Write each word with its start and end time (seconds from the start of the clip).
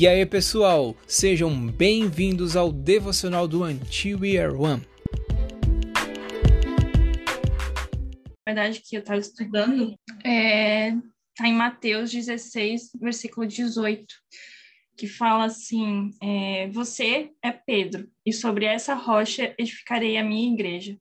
E 0.00 0.08
aí, 0.08 0.24
pessoal, 0.24 0.96
sejam 1.06 1.66
bem-vindos 1.66 2.56
ao 2.56 2.72
devocional 2.72 3.46
do 3.46 3.64
Until 3.64 4.20
We 4.20 4.48
One. 4.48 4.82
A 8.46 8.50
verdade 8.50 8.80
que 8.80 8.96
eu 8.96 9.00
estava 9.00 9.20
estudando 9.20 9.94
é 10.24 10.92
tá 11.36 11.46
em 11.46 11.52
Mateus 11.52 12.10
16, 12.10 12.92
versículo 12.98 13.46
18, 13.46 14.06
que 14.96 15.06
fala 15.06 15.44
assim: 15.44 16.08
é, 16.22 16.70
Você 16.70 17.32
é 17.44 17.52
Pedro, 17.52 18.08
e 18.24 18.32
sobre 18.32 18.64
essa 18.64 18.94
rocha 18.94 19.54
edificarei 19.58 20.16
a 20.16 20.24
minha 20.24 20.50
igreja, 20.50 20.96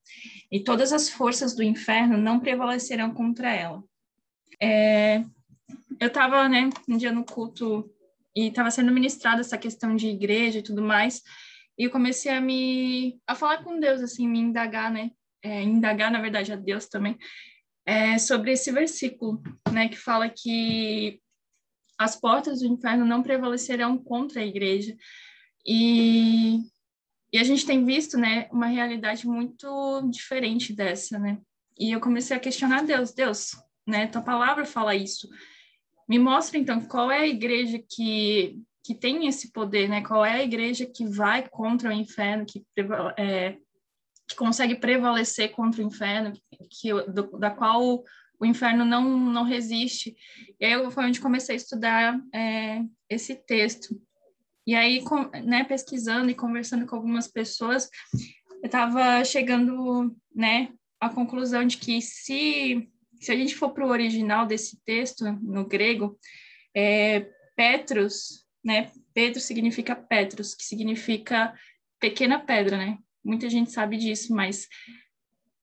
e 0.52 0.60
todas 0.62 0.92
as 0.92 1.08
forças 1.08 1.56
do 1.56 1.64
inferno 1.64 2.18
não 2.18 2.38
prevalecerão 2.38 3.14
contra 3.14 3.50
ela. 3.50 3.82
É, 4.62 5.24
eu 6.02 6.08
estava, 6.08 6.50
né, 6.50 6.70
um 6.86 6.98
dia 6.98 7.14
no 7.14 7.24
culto 7.24 7.90
e 8.36 8.48
estava 8.48 8.72
sendo 8.72 8.92
ministrada 8.92 9.42
essa 9.42 9.58
questão 9.58 9.96
de 9.96 10.08
igreja 10.08 10.60
e 10.60 10.64
tudo 10.64 10.82
mais, 10.82 11.22
e 11.78 11.84
eu 11.84 11.92
comecei 11.92 12.32
a 12.32 12.42
me 12.42 13.20
a 13.26 13.36
falar 13.36 13.64
com 13.64 13.80
Deus 13.80 14.02
assim, 14.02 14.28
me 14.28 14.40
indagar, 14.40 14.92
né? 14.92 15.12
É, 15.42 15.64
indagar 15.64 16.12
na 16.12 16.20
verdade 16.20 16.52
a 16.52 16.56
Deus 16.58 16.88
também 16.88 17.18
é, 17.90 18.20
sobre 18.20 18.52
esse 18.52 18.72
versículo, 18.72 19.42
né, 19.72 19.90
que 19.90 19.98
fala 19.98 20.30
que 20.30 21.20
as 21.98 22.16
portas 22.16 22.60
do 22.60 22.68
inferno 22.68 23.04
não 23.04 23.24
prevalecerão 23.24 23.98
contra 23.98 24.42
a 24.42 24.46
igreja. 24.46 24.96
E, 25.66 26.60
e 27.34 27.40
a 27.40 27.44
gente 27.44 27.66
tem 27.66 27.84
visto, 27.84 28.16
né, 28.16 28.48
uma 28.52 28.68
realidade 28.68 29.28
muito 29.28 30.08
diferente 30.12 30.72
dessa, 30.72 31.18
né? 31.18 31.40
E 31.80 31.92
eu 31.92 32.00
comecei 32.00 32.38
a 32.38 32.40
questionar 32.40 32.84
Deus, 32.84 33.12
Deus, 33.12 33.52
né, 33.88 34.06
tua 34.06 34.22
palavra 34.22 34.66
fala 34.66 34.94
isso. 34.94 35.28
Me 36.10 36.18
mostra 36.18 36.58
então 36.58 36.82
qual 36.82 37.12
é 37.12 37.20
a 37.20 37.28
igreja 37.28 37.80
que 37.88 38.60
que 38.84 38.96
tem 38.96 39.28
esse 39.28 39.52
poder, 39.52 39.88
né? 39.88 40.02
Qual 40.02 40.26
é 40.26 40.38
a 40.38 40.44
igreja 40.44 40.84
que 40.84 41.06
vai 41.06 41.48
contra 41.48 41.90
o 41.90 41.94
inferno, 41.94 42.44
que 42.44 42.66
é, 43.18 43.56
que 44.28 44.36
consegue 44.36 44.76
prevalecer 44.76 45.52
contra 45.52 45.84
o 45.84 45.86
inferno, 45.86 46.34
que, 46.72 46.92
do, 47.04 47.38
da 47.38 47.52
qual 47.52 48.04
o 48.40 48.46
inferno 48.46 48.86
não, 48.86 49.04
não 49.20 49.44
resiste. 49.44 50.16
E 50.60 50.66
aí 50.66 50.92
foi 50.92 51.06
onde 51.06 51.22
comecei 51.22 51.54
a 51.54 51.58
estudar 51.58 52.20
é, 52.34 52.84
esse 53.08 53.36
texto. 53.36 54.02
E 54.66 54.74
aí, 54.74 55.04
com, 55.04 55.30
né, 55.44 55.64
pesquisando 55.64 56.32
e 56.32 56.36
conversando 56.36 56.86
com 56.88 56.96
algumas 56.96 57.28
pessoas, 57.28 57.90
eu 58.62 58.66
estava 58.66 59.24
chegando 59.26 60.16
né, 60.34 60.72
à 61.00 61.10
conclusão 61.10 61.66
de 61.66 61.78
que 61.78 62.02
se 62.02 62.90
se 63.20 63.32
a 63.32 63.36
gente 63.36 63.56
for 63.56 63.72
para 63.72 63.86
o 63.86 63.90
original 63.90 64.46
desse 64.46 64.82
texto, 64.84 65.24
no 65.42 65.66
grego, 65.66 66.18
é, 66.76 67.28
Petros, 67.56 68.46
né? 68.64 68.92
Pedro 69.14 69.40
significa 69.40 69.96
Petros, 69.96 70.56
que 70.56 70.64
significa 70.64 71.54
pequena 72.00 72.40
pedra, 72.40 72.78
né? 72.78 72.98
Muita 73.24 73.50
gente 73.50 73.72
sabe 73.72 73.98
disso, 73.98 74.34
mas 74.34 74.68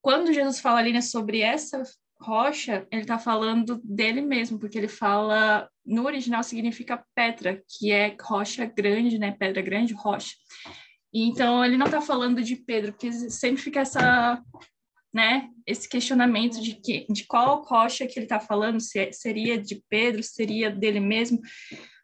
quando 0.02 0.32
Jesus 0.32 0.60
fala 0.60 0.78
ali 0.78 0.92
né, 0.92 1.00
sobre 1.00 1.40
essa 1.40 1.82
rocha, 2.20 2.86
ele 2.90 3.02
está 3.02 3.18
falando 3.18 3.80
dele 3.82 4.20
mesmo, 4.20 4.58
porque 4.58 4.78
ele 4.78 4.88
fala, 4.88 5.68
no 5.84 6.04
original 6.04 6.42
significa 6.42 7.04
Petra, 7.14 7.62
que 7.68 7.90
é 7.90 8.14
rocha 8.20 8.66
grande, 8.66 9.18
né? 9.18 9.32
Pedra 9.32 9.62
grande, 9.62 9.94
rocha. 9.94 10.34
Então, 11.12 11.64
ele 11.64 11.76
não 11.76 11.86
está 11.86 12.00
falando 12.00 12.42
de 12.42 12.56
Pedro, 12.56 12.92
porque 12.92 13.10
sempre 13.30 13.62
fica 13.62 13.80
essa 13.80 14.42
né, 15.16 15.48
esse 15.66 15.88
questionamento 15.88 16.60
de 16.60 16.74
que 16.74 17.06
de 17.08 17.24
qual 17.24 17.62
rocha 17.62 18.06
que 18.06 18.18
ele 18.18 18.26
está 18.26 18.38
falando, 18.38 18.78
se 18.78 18.98
é, 18.98 19.12
seria 19.12 19.56
de 19.56 19.82
Pedro, 19.88 20.22
seria 20.22 20.70
dele 20.70 21.00
mesmo, 21.00 21.40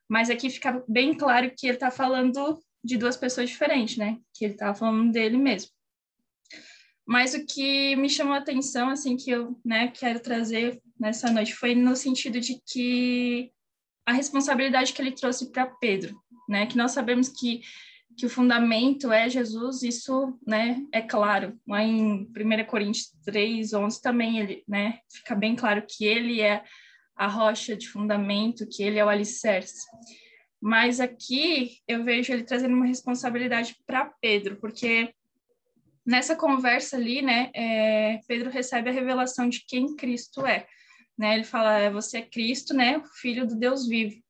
mas 0.09 0.31
aqui 0.31 0.49
fica 0.49 0.83
bem 0.89 1.13
claro 1.13 1.53
que 1.55 1.67
ele 1.67 1.75
está 1.75 1.91
falando 1.91 2.59
de 2.83 2.97
duas 2.97 3.15
pessoas 3.15 3.51
diferentes, 3.51 3.99
né, 3.99 4.17
que 4.33 4.47
ele 4.47 4.55
estava 4.55 4.75
falando 4.75 5.13
dele 5.13 5.37
mesmo. 5.37 5.71
Mas 7.07 7.35
o 7.35 7.45
que 7.45 7.95
me 7.97 8.09
chamou 8.09 8.33
a 8.33 8.39
atenção, 8.39 8.89
assim, 8.89 9.15
que 9.15 9.31
eu, 9.31 9.61
né, 9.63 9.89
quero 9.89 10.19
trazer 10.19 10.81
nessa 10.99 11.31
noite 11.31 11.55
foi 11.55 11.75
no 11.75 11.95
sentido 11.95 12.41
de 12.41 12.63
que 12.67 13.53
a 14.07 14.15
responsabilidade 14.15 14.95
que 14.95 15.03
ele 15.03 15.13
trouxe 15.13 15.53
para 15.53 15.67
Pedro, 15.67 16.19
né, 16.49 16.65
que 16.65 16.79
nós 16.79 16.93
sabemos 16.93 17.29
que 17.29 17.61
que 18.17 18.27
o 18.27 18.31
fundamento 18.31 19.13
é 19.13 19.29
Jesus, 19.29 19.83
isso, 19.83 20.39
né, 20.47 20.83
é 20.93 21.01
claro. 21.01 21.59
Lá 21.67 21.83
em 21.83 22.29
1 22.29 22.65
Coríntios 22.67 23.11
3, 23.25 23.73
11 23.73 24.03
também 24.03 24.39
ele, 24.39 24.65
né, 24.69 24.99
fica 25.11 25.35
bem 25.35 25.57
claro 25.57 25.85
que 25.89 26.05
ele 26.05 26.41
é 26.41 26.63
a 27.17 27.27
rocha 27.27 27.77
de 27.77 27.89
fundamento, 27.89 28.69
que 28.69 28.83
ele 28.83 28.99
é 28.99 29.05
o 29.05 29.09
alicerce. 29.09 29.87
Mas 30.61 31.01
aqui 31.01 31.79
eu 31.89 32.05
vejo 32.05 32.33
ele 32.33 32.45
trazendo 32.45 32.75
uma 32.75 32.87
responsabilidade 32.87 33.77
para 33.87 34.13
Pedro, 34.21 34.57
porque 34.57 35.13
nessa 36.05 36.37
conversa 36.37 36.97
ali, 36.97 37.23
né, 37.23 37.51
é, 37.55 38.21
Pedro 38.27 38.51
recebe 38.51 38.91
a 38.91 38.93
revelação 38.93 39.49
de 39.49 39.65
quem 39.67 39.97
Cristo 39.97 40.47
é. 40.47 40.67
Né? 41.17 41.35
Ele 41.35 41.45
fala, 41.45 41.79
é, 41.79 41.91
você 41.91 42.19
é 42.19 42.23
Cristo, 42.23 42.75
né, 42.75 42.99
o 42.99 43.05
Filho 43.05 43.47
do 43.47 43.57
Deus 43.57 43.87
vivo. 43.87 44.23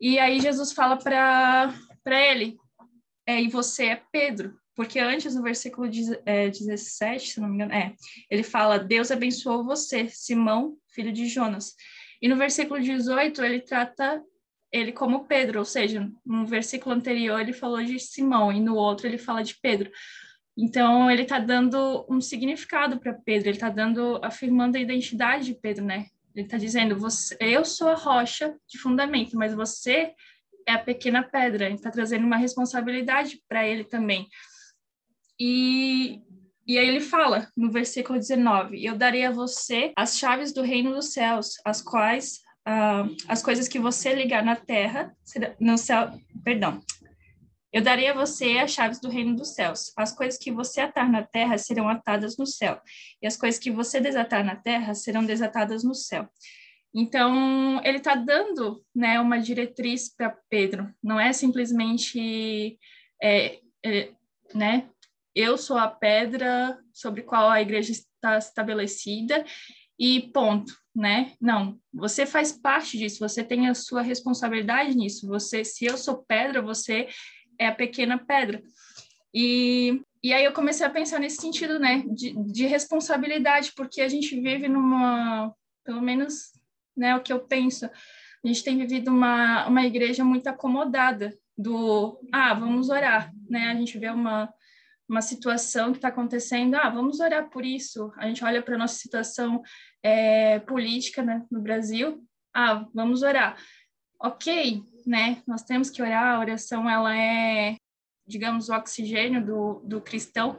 E 0.00 0.18
aí 0.18 0.40
Jesus 0.40 0.72
fala 0.72 0.96
para 0.96 1.74
ele, 2.06 2.56
é, 3.30 3.40
e 3.40 3.48
você 3.48 3.86
é 3.86 4.02
Pedro, 4.10 4.58
porque 4.74 4.98
antes 4.98 5.36
no 5.36 5.42
versículo 5.42 5.88
é, 6.26 6.48
17, 6.48 7.30
se 7.30 7.40
não 7.40 7.48
me 7.48 7.54
engano, 7.54 7.72
é, 7.72 7.94
ele 8.28 8.42
fala: 8.42 8.78
Deus 8.78 9.10
abençoou 9.12 9.64
você, 9.64 10.08
Simão, 10.08 10.76
filho 10.88 11.12
de 11.12 11.26
Jonas. 11.26 11.74
E 12.20 12.28
no 12.28 12.36
versículo 12.36 12.80
18, 12.80 13.44
ele 13.44 13.60
trata 13.60 14.22
ele 14.72 14.92
como 14.92 15.26
Pedro, 15.26 15.60
ou 15.60 15.64
seja, 15.64 16.10
no 16.24 16.44
versículo 16.44 16.94
anterior 16.94 17.40
ele 17.40 17.52
falou 17.52 17.82
de 17.82 17.98
Simão 17.98 18.52
e 18.52 18.60
no 18.60 18.74
outro 18.74 19.06
ele 19.06 19.18
fala 19.18 19.42
de 19.42 19.56
Pedro. 19.60 19.90
Então 20.56 21.10
ele 21.10 21.22
está 21.22 21.38
dando 21.38 22.04
um 22.08 22.20
significado 22.20 22.98
para 22.98 23.14
Pedro, 23.14 23.48
ele 23.48 23.56
está 23.56 23.70
dando, 23.70 24.20
afirmando 24.22 24.76
a 24.76 24.80
identidade 24.80 25.44
de 25.46 25.54
Pedro, 25.54 25.84
né? 25.84 26.06
Ele 26.34 26.46
está 26.46 26.58
dizendo: 26.58 26.98
você, 26.98 27.36
eu 27.40 27.64
sou 27.64 27.88
a 27.88 27.94
rocha 27.94 28.56
de 28.68 28.78
fundamento, 28.78 29.36
mas 29.36 29.54
você 29.54 30.12
é 30.66 30.72
a 30.72 30.78
pequena 30.78 31.22
pedra, 31.22 31.70
está 31.70 31.90
trazendo 31.90 32.26
uma 32.26 32.36
responsabilidade 32.36 33.40
para 33.48 33.66
ele 33.66 33.84
também. 33.84 34.28
E, 35.38 36.20
e 36.66 36.78
aí 36.78 36.86
ele 36.86 37.00
fala 37.00 37.48
no 37.56 37.70
versículo 37.70 38.18
19: 38.18 38.84
Eu 38.84 38.96
darei 38.96 39.24
a 39.24 39.30
você 39.30 39.92
as 39.96 40.18
chaves 40.18 40.52
do 40.52 40.62
reino 40.62 40.94
dos 40.94 41.12
céus, 41.12 41.54
as 41.64 41.80
quais 41.80 42.40
uh, 42.68 43.16
as 43.26 43.42
coisas 43.42 43.68
que 43.68 43.78
você 43.78 44.14
ligar 44.14 44.44
na 44.44 44.56
terra, 44.56 45.14
no 45.58 45.78
céu, 45.78 46.12
perdão. 46.44 46.80
Eu 47.72 47.82
darei 47.82 48.08
a 48.08 48.14
você 48.14 48.58
as 48.58 48.72
chaves 48.72 49.00
do 49.00 49.08
reino 49.08 49.36
dos 49.36 49.54
céus. 49.54 49.92
As 49.96 50.12
coisas 50.12 50.38
que 50.38 50.50
você 50.50 50.80
atar 50.80 51.08
na 51.08 51.22
terra 51.22 51.56
serão 51.56 51.88
atadas 51.88 52.36
no 52.36 52.46
céu, 52.46 52.80
e 53.22 53.26
as 53.26 53.36
coisas 53.36 53.60
que 53.60 53.70
você 53.70 54.00
desatar 54.00 54.44
na 54.44 54.56
terra 54.56 54.94
serão 54.94 55.24
desatadas 55.24 55.84
no 55.84 55.94
céu. 55.94 56.28
Então, 56.94 57.80
ele 57.84 57.98
está 57.98 58.14
dando 58.14 58.84
né, 58.94 59.20
uma 59.20 59.38
diretriz 59.38 60.12
para 60.14 60.36
Pedro, 60.48 60.92
não 61.02 61.20
é 61.20 61.32
simplesmente, 61.32 62.78
é, 63.22 63.60
é, 63.84 64.12
né, 64.54 64.88
eu 65.34 65.56
sou 65.56 65.78
a 65.78 65.86
pedra 65.86 66.78
sobre 66.92 67.22
qual 67.22 67.48
a 67.48 67.62
igreja 67.62 67.92
está 67.92 68.36
estabelecida 68.36 69.44
e 69.98 70.30
ponto, 70.32 70.72
né? 70.94 71.34
Não, 71.40 71.78
você 71.92 72.26
faz 72.26 72.52
parte 72.52 72.98
disso, 72.98 73.20
você 73.20 73.44
tem 73.44 73.68
a 73.68 73.74
sua 73.74 74.02
responsabilidade 74.02 74.96
nisso. 74.96 75.28
Você, 75.28 75.62
se 75.64 75.84
eu 75.84 75.96
sou 75.96 76.24
pedra, 76.26 76.60
você 76.60 77.06
é 77.58 77.66
a 77.66 77.74
pequena 77.74 78.18
pedra. 78.18 78.62
E, 79.32 80.02
e 80.22 80.32
aí 80.32 80.44
eu 80.44 80.52
comecei 80.52 80.84
a 80.84 80.90
pensar 80.90 81.20
nesse 81.20 81.36
sentido, 81.36 81.78
né, 81.78 82.02
de, 82.12 82.32
de 82.50 82.66
responsabilidade, 82.66 83.72
porque 83.76 84.00
a 84.00 84.08
gente 84.08 84.40
vive 84.40 84.68
numa, 84.68 85.54
pelo 85.84 86.00
menos 86.00 86.50
né? 87.00 87.16
O 87.16 87.22
que 87.22 87.32
eu 87.32 87.40
penso. 87.40 87.86
A 87.86 88.46
gente 88.46 88.62
tem 88.62 88.76
vivido 88.76 89.10
uma, 89.10 89.66
uma 89.66 89.84
igreja 89.84 90.22
muito 90.22 90.46
acomodada 90.46 91.36
do, 91.56 92.20
ah, 92.32 92.54
vamos 92.54 92.90
orar, 92.90 93.32
né? 93.48 93.68
A 93.68 93.74
gente 93.74 93.98
vê 93.98 94.08
uma, 94.10 94.52
uma 95.08 95.20
situação 95.20 95.92
que 95.92 95.98
está 95.98 96.08
acontecendo, 96.08 96.74
ah, 96.74 96.88
vamos 96.88 97.20
orar 97.20 97.50
por 97.50 97.64
isso. 97.64 98.12
A 98.16 98.26
gente 98.26 98.44
olha 98.44 98.62
para 98.62 98.74
a 98.74 98.78
nossa 98.78 98.94
situação 98.94 99.62
é, 100.02 100.58
política 100.60 101.22
né, 101.22 101.44
no 101.50 101.60
Brasil, 101.60 102.22
ah, 102.54 102.86
vamos 102.94 103.22
orar. 103.22 103.56
Ok, 104.22 104.82
né? 105.06 105.42
Nós 105.46 105.62
temos 105.62 105.90
que 105.90 106.02
orar, 106.02 106.36
a 106.36 106.40
oração, 106.40 106.88
ela 106.88 107.16
é, 107.16 107.76
digamos, 108.26 108.68
o 108.68 108.74
oxigênio 108.74 109.44
do, 109.44 109.80
do 109.84 110.00
cristão, 110.00 110.58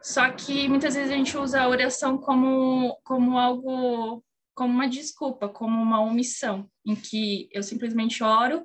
só 0.00 0.28
que 0.30 0.68
muitas 0.68 0.94
vezes 0.94 1.12
a 1.12 1.16
gente 1.16 1.36
usa 1.36 1.62
a 1.62 1.68
oração 1.68 2.18
como, 2.18 2.98
como 3.04 3.38
algo 3.38 4.22
como 4.54 4.72
uma 4.72 4.88
desculpa, 4.88 5.48
como 5.48 5.80
uma 5.80 6.00
omissão, 6.00 6.68
em 6.86 6.94
que 6.94 7.48
eu 7.52 7.62
simplesmente 7.62 8.22
oro, 8.22 8.64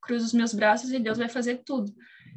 cruzo 0.00 0.26
os 0.26 0.32
meus 0.32 0.54
braços 0.54 0.92
e 0.92 0.98
Deus 0.98 1.18
vai 1.18 1.28
fazer 1.28 1.62
tudo. 1.64 1.92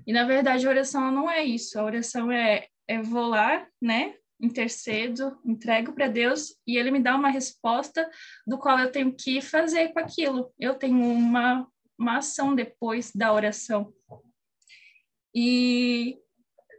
E 0.06 0.14
na 0.14 0.24
verdade 0.24 0.66
a 0.66 0.70
oração 0.70 1.12
não 1.12 1.30
é 1.30 1.44
isso. 1.44 1.80
A 1.80 1.84
oração 1.84 2.32
é, 2.32 2.68
é 2.88 3.02
vou 3.02 3.28
lá, 3.28 3.66
né? 3.82 4.16
Intercedo, 4.42 5.38
entrego 5.46 5.94
para 5.94 6.08
Deus 6.08 6.56
e 6.66 6.78
Ele 6.78 6.92
me 6.92 7.00
dá 7.00 7.16
uma 7.16 7.30
resposta 7.30 8.10
do 8.48 8.58
qual 8.58 8.80
eu 8.80 8.92
tenho 8.92 9.14
que 9.14 9.42
fazer 9.42 9.90
com 9.90 10.00
aquilo. 10.00 10.52
Eu 10.58 10.76
tenho 10.76 10.98
uma 10.98 11.68
uma 12.00 12.18
ação 12.18 12.56
depois 12.56 13.12
da 13.14 13.34
oração. 13.34 13.94
E, 15.36 16.18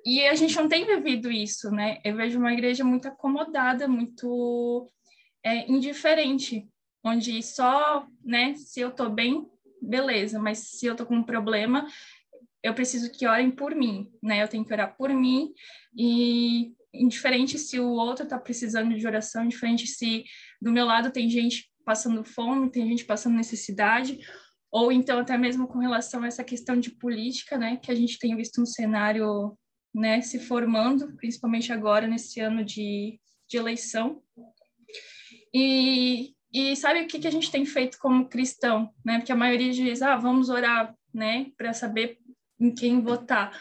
e 0.05 0.27
a 0.27 0.35
gente 0.35 0.57
não 0.57 0.67
tem 0.67 0.87
vivido 0.87 1.31
isso, 1.31 1.71
né? 1.71 2.01
Eu 2.03 2.17
vejo 2.17 2.39
uma 2.39 2.53
igreja 2.53 2.83
muito 2.83 3.07
acomodada, 3.07 3.87
muito 3.87 4.91
é, 5.45 5.71
indiferente, 5.71 6.69
onde 7.05 7.43
só, 7.43 8.07
né, 8.25 8.55
se 8.55 8.81
eu 8.81 8.91
tô 8.91 9.09
bem, 9.09 9.47
beleza, 9.81 10.39
mas 10.39 10.59
se 10.59 10.87
eu 10.87 10.95
tô 10.95 11.07
com 11.07 11.17
um 11.17 11.23
problema, 11.23 11.87
eu 12.63 12.75
preciso 12.75 13.11
que 13.11 13.27
orem 13.27 13.51
por 13.51 13.75
mim, 13.75 14.11
né? 14.23 14.43
Eu 14.43 14.49
tenho 14.49 14.65
que 14.65 14.73
orar 14.73 14.95
por 14.97 15.11
mim 15.11 15.53
e 15.97 16.75
indiferente 16.93 17.59
se 17.59 17.79
o 17.81 17.89
outro 17.89 18.25
está 18.25 18.39
precisando 18.39 18.95
de 18.95 19.07
oração, 19.07 19.45
indiferente 19.45 19.87
se 19.87 20.25
do 20.61 20.73
meu 20.73 20.85
lado 20.85 21.11
tem 21.11 21.31
gente 21.31 21.71
passando 21.85 22.25
fome, 22.25 22.71
tem 22.71 22.87
gente 22.87 23.05
passando 23.05 23.37
necessidade, 23.37 24.19
ou 24.71 24.93
então 24.93 25.19
até 25.19 25.37
mesmo 25.39 25.67
com 25.67 25.79
relação 25.79 26.23
a 26.23 26.27
essa 26.27 26.45
questão 26.45 26.79
de 26.79 26.91
política, 26.91 27.57
né, 27.57 27.77
que 27.77 27.91
a 27.91 27.95
gente 27.95 28.19
tem 28.19 28.37
visto 28.37 28.61
um 28.61 28.67
cenário, 28.67 29.57
né, 29.95 30.21
se 30.21 30.39
formando, 30.39 31.17
principalmente 31.17 31.73
agora 31.73 32.07
nesse 32.07 32.41
ano 32.41 32.65
de, 32.65 33.19
de 33.49 33.57
eleição. 33.57 34.23
E, 35.53 36.35
e 36.53 36.77
sabe 36.77 37.03
o 37.03 37.07
que, 37.07 37.19
que 37.19 37.29
a 37.29 37.33
gente 37.33 37.51
tem 37.51 37.65
feito 37.65 37.99
como 37.99 38.29
cristão, 38.29 38.93
né? 39.05 39.19
Porque 39.19 39.33
a 39.33 39.37
maioria 39.37 39.73
diz, 39.73 40.03
ah, 40.03 40.17
vamos 40.17 40.49
orar, 40.49 40.95
né, 41.13 41.47
para 41.57 41.73
saber 41.73 42.19
em 42.59 42.73
quem 42.73 43.01
votar, 43.01 43.59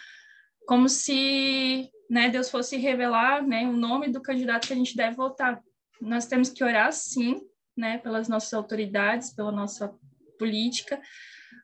como 0.68 0.88
se, 0.88 1.90
né, 2.10 2.30
Deus 2.30 2.50
fosse 2.50 2.78
revelar, 2.78 3.46
né, 3.46 3.68
o 3.68 3.74
nome 3.74 4.10
do 4.10 4.22
candidato 4.22 4.68
que 4.68 4.74
a 4.74 4.76
gente 4.76 4.96
deve 4.96 5.16
votar. 5.16 5.62
Nós 6.00 6.26
temos 6.28 6.50
que 6.50 6.64
orar, 6.64 6.92
sim, 6.92 7.42
né, 7.76 7.98
pelas 7.98 8.28
nossas 8.28 8.54
autoridades, 8.54 9.34
pela 9.34 9.52
nossa 9.52 9.94
política, 10.38 11.02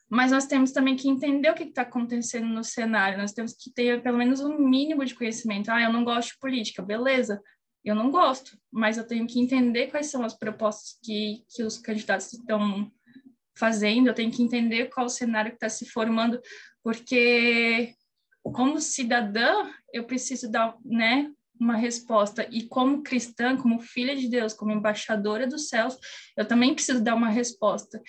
mas 0.10 0.32
nós 0.32 0.46
temos 0.46 0.72
também 0.72 0.96
que 0.96 1.10
entender 1.10 1.50
o 1.50 1.56
que 1.56 1.64
está 1.64 1.82
acontecendo 1.82 2.48
no 2.48 2.64
cenário, 2.64 3.18
nós 3.18 3.34
temos 3.34 3.54
que 3.54 3.72
ter 3.72 4.02
pelo 4.02 4.18
menos 4.18 4.40
um 4.40 4.58
mínimo 4.58 5.04
de 5.04 5.16
conhecimento. 5.16 5.70
Ah, 5.70 5.82
eu 5.82 5.92
não 5.92 6.04
gosto 6.04 6.34
de 6.34 6.40
política, 6.40 6.82
beleza, 6.82 7.42
eu 7.86 7.96
não 7.96 8.10
gosto, 8.12 8.58
mas 8.72 8.98
eu 8.98 9.06
tenho 9.06 9.28
que 9.28 9.40
entender 9.40 9.88
quais 9.88 10.08
são 10.08 10.24
as 10.24 10.34
propostas 10.34 10.98
que, 11.04 11.44
que 11.50 11.64
os 11.64 11.78
candidatos 11.78 12.34
estão 12.34 12.92
fazendo, 13.58 14.08
eu 14.08 14.14
tenho 14.14 14.32
que 14.32 14.44
entender 14.44 14.90
qual 14.90 15.06
o 15.06 15.10
cenário 15.10 15.52
que 15.52 15.58
está 15.58 15.70
se 15.70 15.86
formando, 15.86 16.42
porque 16.84 17.94
como 18.44 18.80
cidadã, 18.80 19.70
eu 19.94 20.04
preciso 20.04 20.52
dar, 20.52 20.78
né, 20.84 21.32
uma 21.60 21.76
resposta. 21.76 22.48
E 22.52 22.64
como 22.64 23.02
cristã, 23.02 23.58
como 23.58 23.80
filha 23.80 24.16
de 24.16 24.30
Deus, 24.30 24.54
como 24.54 24.72
embaixadora 24.72 25.48
dos 25.48 25.70
céus, 25.70 25.98
eu 26.38 26.46
também 26.46 26.74
preciso 26.74 27.04
dar 27.04 27.16
uma 27.16 27.30
resposta. 27.30 28.02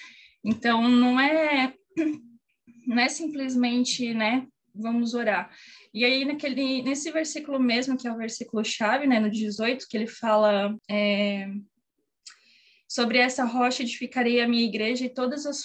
Então, 0.44 0.88
não 0.88 1.19
é, 1.19 1.75
não 2.87 2.99
é 2.99 3.08
simplesmente, 3.08 4.12
né, 4.12 4.46
vamos 4.75 5.14
orar. 5.14 5.50
E 5.96 6.04
aí, 6.04 6.26
naquele, 6.26 6.82
nesse 6.82 7.10
versículo 7.10 7.58
mesmo, 7.58 7.96
que 7.96 8.06
é 8.06 8.12
o 8.12 8.19
versículo 8.19 8.62
chave, 8.62 9.06
né, 9.06 9.19
no 9.19 9.31
18, 9.31 9.87
que 9.88 9.96
ele 9.96 10.06
fala 10.06 10.76
é, 10.90 11.48
sobre 12.87 13.16
essa 13.16 13.46
rocha 13.46 13.82
edificarei 13.82 14.43
a 14.43 14.46
minha 14.46 14.62
igreja 14.62 15.06
e 15.06 15.14
todas 15.14 15.46
as 15.46 15.62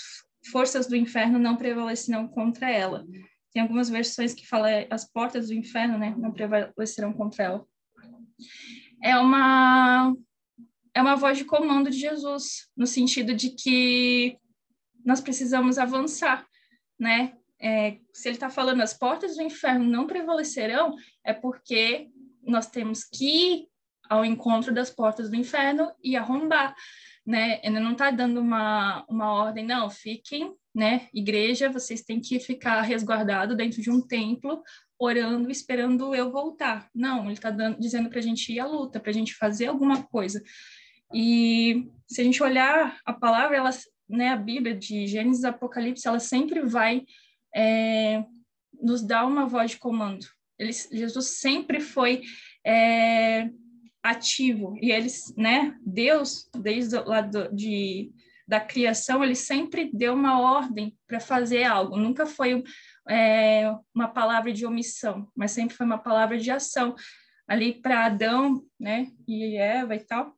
forças 0.49 0.87
do 0.87 0.95
inferno 0.95 1.37
não 1.37 1.57
prevalecerão 1.57 2.29
contra 2.29 2.71
ela. 2.71 3.05
Tem 3.51 3.61
algumas 3.61 3.89
versões 3.89 4.33
que 4.33 4.47
falam 4.47 4.87
as 4.89 5.03
portas 5.03 5.49
do 5.49 5.53
inferno, 5.53 5.97
né, 5.97 6.15
não 6.17 6.31
prevalecerão 6.31 7.11
contra 7.11 7.43
ela. 7.43 7.65
É 9.03 9.17
uma 9.17 10.15
é 10.93 11.01
uma 11.01 11.17
voz 11.17 11.37
de 11.37 11.43
comando 11.43 11.89
de 11.89 11.99
Jesus, 11.99 12.69
no 12.77 12.87
sentido 12.87 13.35
de 13.35 13.49
que 13.49 14.37
nós 15.03 15.19
precisamos 15.19 15.77
avançar, 15.77 16.47
né? 16.97 17.33
É, 17.61 17.97
se 18.11 18.27
ele 18.27 18.35
está 18.35 18.49
falando 18.49 18.81
as 18.81 18.93
portas 18.93 19.35
do 19.35 19.43
inferno 19.43 19.85
não 19.85 20.07
prevalecerão, 20.07 20.95
é 21.23 21.33
porque 21.33 22.09
nós 22.43 22.67
temos 22.67 23.03
que 23.03 23.25
ir 23.25 23.67
ao 24.09 24.25
encontro 24.25 24.73
das 24.73 24.89
portas 24.89 25.29
do 25.29 25.35
inferno 25.35 25.89
e 26.03 26.17
arrombar, 26.17 26.75
né? 27.25 27.61
Ele 27.63 27.79
não 27.79 27.93
está 27.93 28.11
dando 28.11 28.41
uma, 28.41 29.05
uma 29.07 29.31
ordem, 29.31 29.65
não, 29.65 29.89
fiquem, 29.89 30.53
né? 30.75 31.07
Igreja, 31.13 31.69
vocês 31.69 32.01
têm 32.01 32.19
que 32.19 32.39
ficar 32.39 32.81
resguardado 32.81 33.55
dentro 33.55 33.81
de 33.81 33.89
um 33.89 34.01
templo 34.01 34.61
orando, 34.99 35.49
esperando 35.49 36.13
eu 36.13 36.31
voltar. 36.31 36.89
Não, 36.93 37.23
ele 37.23 37.33
está 37.33 37.51
dizendo 37.79 38.09
para 38.09 38.19
a 38.19 38.23
gente 38.23 38.51
ir 38.51 38.59
à 38.59 38.65
luta, 38.65 38.99
para 38.99 39.11
a 39.11 39.13
gente 39.13 39.33
fazer 39.33 39.67
alguma 39.67 40.03
coisa. 40.03 40.43
E 41.13 41.89
se 42.07 42.21
a 42.21 42.23
gente 42.23 42.41
olhar 42.43 42.97
a 43.05 43.13
palavra, 43.13 43.57
ela, 43.57 43.69
né, 44.09 44.29
a 44.29 44.35
Bíblia 44.35 44.75
de 44.75 45.07
Gênesis 45.07 45.43
e 45.43 45.47
Apocalipse, 45.47 46.07
ela 46.07 46.19
sempre 46.19 46.61
vai 46.61 47.03
é, 47.55 48.23
nos 48.81 49.01
dar 49.01 49.25
uma 49.25 49.45
voz 49.45 49.71
de 49.71 49.77
comando. 49.77 50.25
Ele, 50.57 50.71
Jesus 50.71 51.39
sempre 51.39 51.79
foi 51.79 52.21
é, 52.65 53.49
ativo 54.03 54.75
e 54.81 54.91
eles, 54.91 55.33
né, 55.35 55.75
Deus 55.85 56.49
desde 56.55 56.95
o 56.97 57.07
lado 57.07 57.49
de 57.53 58.11
da 58.47 58.59
criação, 58.59 59.23
ele 59.23 59.33
sempre 59.33 59.89
deu 59.93 60.13
uma 60.13 60.41
ordem 60.41 60.93
para 61.07 61.21
fazer 61.21 61.63
algo. 61.63 61.95
Nunca 61.95 62.25
foi 62.25 62.61
é, 63.07 63.73
uma 63.95 64.09
palavra 64.09 64.51
de 64.51 64.65
omissão, 64.65 65.25
mas 65.33 65.51
sempre 65.51 65.73
foi 65.73 65.85
uma 65.85 65.97
palavra 65.97 66.37
de 66.37 66.51
ação. 66.51 66.93
Ali 67.47 67.81
para 67.81 68.05
Adão, 68.05 68.61
né, 68.77 69.07
e 69.25 69.55
Eva 69.55 69.95
e 69.95 70.01
tal, 70.01 70.35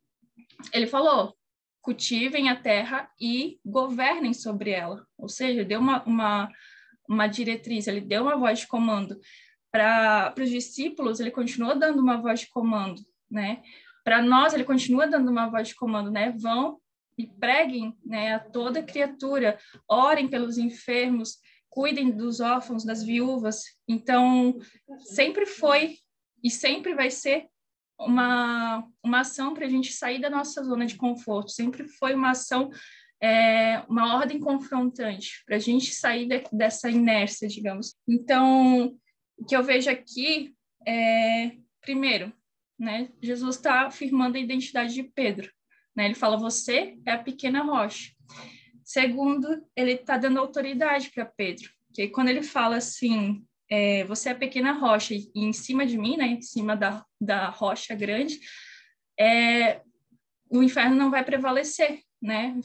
ele 0.71 0.85
falou: 0.85 1.35
cultivem 1.81 2.49
a 2.49 2.55
terra 2.55 3.09
e 3.19 3.59
governem 3.65 4.33
sobre 4.33 4.69
ela. 4.69 5.03
Ou 5.17 5.27
seja, 5.27 5.65
deu 5.65 5.79
uma, 5.79 6.03
uma, 6.03 6.49
uma 7.07 7.27
diretriz, 7.27 7.87
ele 7.87 8.01
deu 8.01 8.23
uma 8.23 8.37
voz 8.37 8.59
de 8.59 8.67
comando. 8.67 9.19
Para 9.71 10.33
os 10.39 10.49
discípulos, 10.49 11.19
ele 11.19 11.31
continua 11.31 11.75
dando 11.75 11.99
uma 11.99 12.17
voz 12.17 12.41
de 12.41 12.49
comando, 12.49 13.01
né? 13.29 13.61
Para 14.03 14.21
nós, 14.21 14.53
ele 14.53 14.63
continua 14.63 15.07
dando 15.07 15.31
uma 15.31 15.49
voz 15.49 15.69
de 15.69 15.75
comando, 15.75 16.11
né? 16.11 16.31
Vão 16.37 16.79
e 17.17 17.27
preguem 17.27 17.95
né, 18.03 18.35
a 18.35 18.39
toda 18.39 18.83
criatura, 18.83 19.57
orem 19.87 20.27
pelos 20.27 20.57
enfermos, 20.57 21.37
cuidem 21.69 22.11
dos 22.11 22.39
órfãos, 22.39 22.83
das 22.83 23.03
viúvas. 23.03 23.63
Então, 23.87 24.57
sempre 24.99 25.45
foi 25.45 25.97
e 26.43 26.49
sempre 26.49 26.93
vai 26.93 27.09
ser 27.09 27.47
uma, 27.99 28.85
uma 29.03 29.21
ação 29.21 29.53
para 29.53 29.65
a 29.65 29.69
gente 29.69 29.93
sair 29.93 30.19
da 30.19 30.29
nossa 30.29 30.63
zona 30.63 30.85
de 30.85 30.95
conforto, 30.95 31.51
sempre 31.51 31.87
foi 31.87 32.13
uma 32.13 32.31
ação, 32.31 32.69
é, 33.23 33.81
uma 33.87 34.17
ordem 34.17 34.37
confrontante, 34.37 35.43
para 35.45 35.55
a 35.55 35.59
gente 35.59 35.93
sair 35.93 36.27
de, 36.27 36.43
dessa 36.51 36.89
inércia, 36.91 37.47
digamos. 37.47 37.95
Então, 38.05 38.97
o 39.37 39.45
que 39.45 39.55
eu 39.55 39.63
vejo 39.63 39.89
aqui 39.89 40.53
é, 40.85 41.53
primeiro, 41.79 42.33
né, 42.77 43.07
Jesus 43.21 43.55
está 43.55 43.87
afirmando 43.87 44.35
a 44.35 44.41
identidade 44.41 44.93
de 44.93 45.03
Pedro. 45.03 45.49
Né? 45.95 46.05
Ele 46.05 46.15
fala: 46.15 46.35
Você 46.35 46.97
é 47.05 47.13
a 47.13 47.17
pequena 47.17 47.63
rocha. 47.63 48.11
Segundo, 48.83 49.65
ele 49.73 49.93
está 49.93 50.17
dando 50.17 50.39
autoridade 50.39 51.09
para 51.09 51.25
Pedro, 51.25 51.69
que 51.93 52.09
quando 52.09 52.27
ele 52.27 52.43
fala 52.43 52.75
assim, 52.75 53.41
é, 53.71 54.03
você 54.03 54.27
é 54.27 54.31
a 54.33 54.35
pequena 54.35 54.73
rocha, 54.73 55.13
e 55.13 55.31
em 55.33 55.53
cima 55.53 55.85
de 55.85 55.97
mim, 55.97 56.17
né, 56.17 56.25
em 56.25 56.41
cima 56.41 56.75
da, 56.75 57.05
da 57.19 57.47
rocha 57.47 57.95
grande, 57.95 58.37
é, 59.17 59.81
o 60.49 60.61
inferno 60.61 60.97
não 60.97 61.09
vai 61.09 61.23
prevalecer, 61.23 62.01
né? 62.23 62.57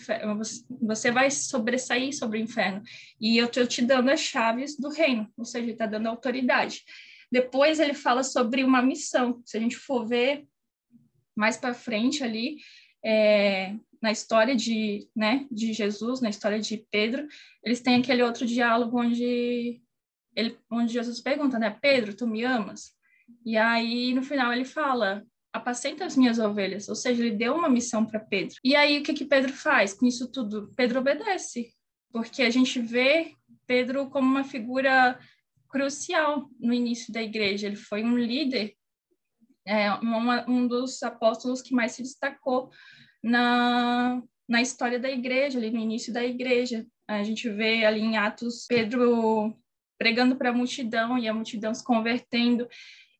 Você 0.80 1.10
vai 1.10 1.30
sobressair 1.32 2.16
sobre 2.16 2.38
o 2.38 2.42
inferno. 2.42 2.80
E 3.20 3.36
eu 3.36 3.46
estou 3.46 3.66
te 3.66 3.82
dando 3.82 4.08
as 4.08 4.20
chaves 4.20 4.78
do 4.78 4.88
reino, 4.88 5.28
ou 5.36 5.44
seja, 5.44 5.64
ele 5.64 5.72
está 5.72 5.84
dando 5.84 6.06
autoridade. 6.06 6.84
Depois 7.30 7.80
ele 7.80 7.92
fala 7.92 8.22
sobre 8.22 8.62
uma 8.62 8.80
missão. 8.80 9.42
Se 9.44 9.56
a 9.56 9.60
gente 9.60 9.76
for 9.76 10.06
ver 10.06 10.46
mais 11.36 11.56
para 11.56 11.74
frente 11.74 12.22
ali, 12.22 12.58
é, 13.04 13.74
na 14.00 14.12
história 14.12 14.54
de, 14.54 15.08
né, 15.14 15.44
de 15.50 15.72
Jesus, 15.72 16.20
na 16.20 16.30
história 16.30 16.60
de 16.60 16.86
Pedro, 16.90 17.26
eles 17.64 17.80
têm 17.80 17.96
aquele 17.96 18.22
outro 18.22 18.46
diálogo 18.46 19.00
onde, 19.00 19.82
ele, 20.36 20.56
onde 20.70 20.92
Jesus 20.92 21.20
pergunta, 21.20 21.58
né, 21.58 21.76
Pedro, 21.82 22.14
tu 22.14 22.28
me 22.28 22.44
amas? 22.44 22.92
E 23.44 23.56
aí, 23.56 24.14
no 24.14 24.22
final, 24.22 24.52
ele 24.52 24.64
fala, 24.64 25.26
apacenta 25.52 26.04
as 26.04 26.16
minhas 26.16 26.38
ovelhas, 26.38 26.88
ou 26.88 26.94
seja, 26.94 27.22
ele 27.22 27.36
deu 27.36 27.54
uma 27.54 27.68
missão 27.68 28.04
para 28.04 28.20
Pedro. 28.20 28.56
E 28.62 28.76
aí, 28.76 28.98
o 28.98 29.02
que, 29.02 29.14
que 29.14 29.24
Pedro 29.24 29.52
faz 29.52 29.94
com 29.94 30.06
isso 30.06 30.30
tudo? 30.30 30.72
Pedro 30.76 31.00
obedece, 31.00 31.72
porque 32.12 32.42
a 32.42 32.50
gente 32.50 32.80
vê 32.80 33.32
Pedro 33.66 34.08
como 34.10 34.28
uma 34.28 34.44
figura 34.44 35.18
crucial 35.68 36.48
no 36.58 36.72
início 36.72 37.12
da 37.12 37.22
igreja, 37.22 37.66
ele 37.66 37.76
foi 37.76 38.02
um 38.02 38.16
líder, 38.16 38.74
é, 39.66 39.92
uma, 39.92 40.48
um 40.48 40.66
dos 40.66 41.02
apóstolos 41.02 41.60
que 41.60 41.74
mais 41.74 41.92
se 41.92 42.02
destacou 42.02 42.70
na, 43.22 44.22
na 44.48 44.62
história 44.62 44.98
da 44.98 45.10
igreja, 45.10 45.58
ali 45.58 45.70
no 45.70 45.78
início 45.78 46.12
da 46.12 46.24
igreja. 46.24 46.86
A 47.06 47.22
gente 47.22 47.48
vê 47.50 47.84
ali 47.84 48.00
em 48.00 48.16
Atos 48.16 48.66
Pedro 48.66 49.54
pregando 49.98 50.36
para 50.36 50.50
a 50.50 50.54
multidão 50.54 51.18
e 51.18 51.28
a 51.28 51.34
multidão 51.34 51.74
se 51.74 51.84
convertendo. 51.84 52.66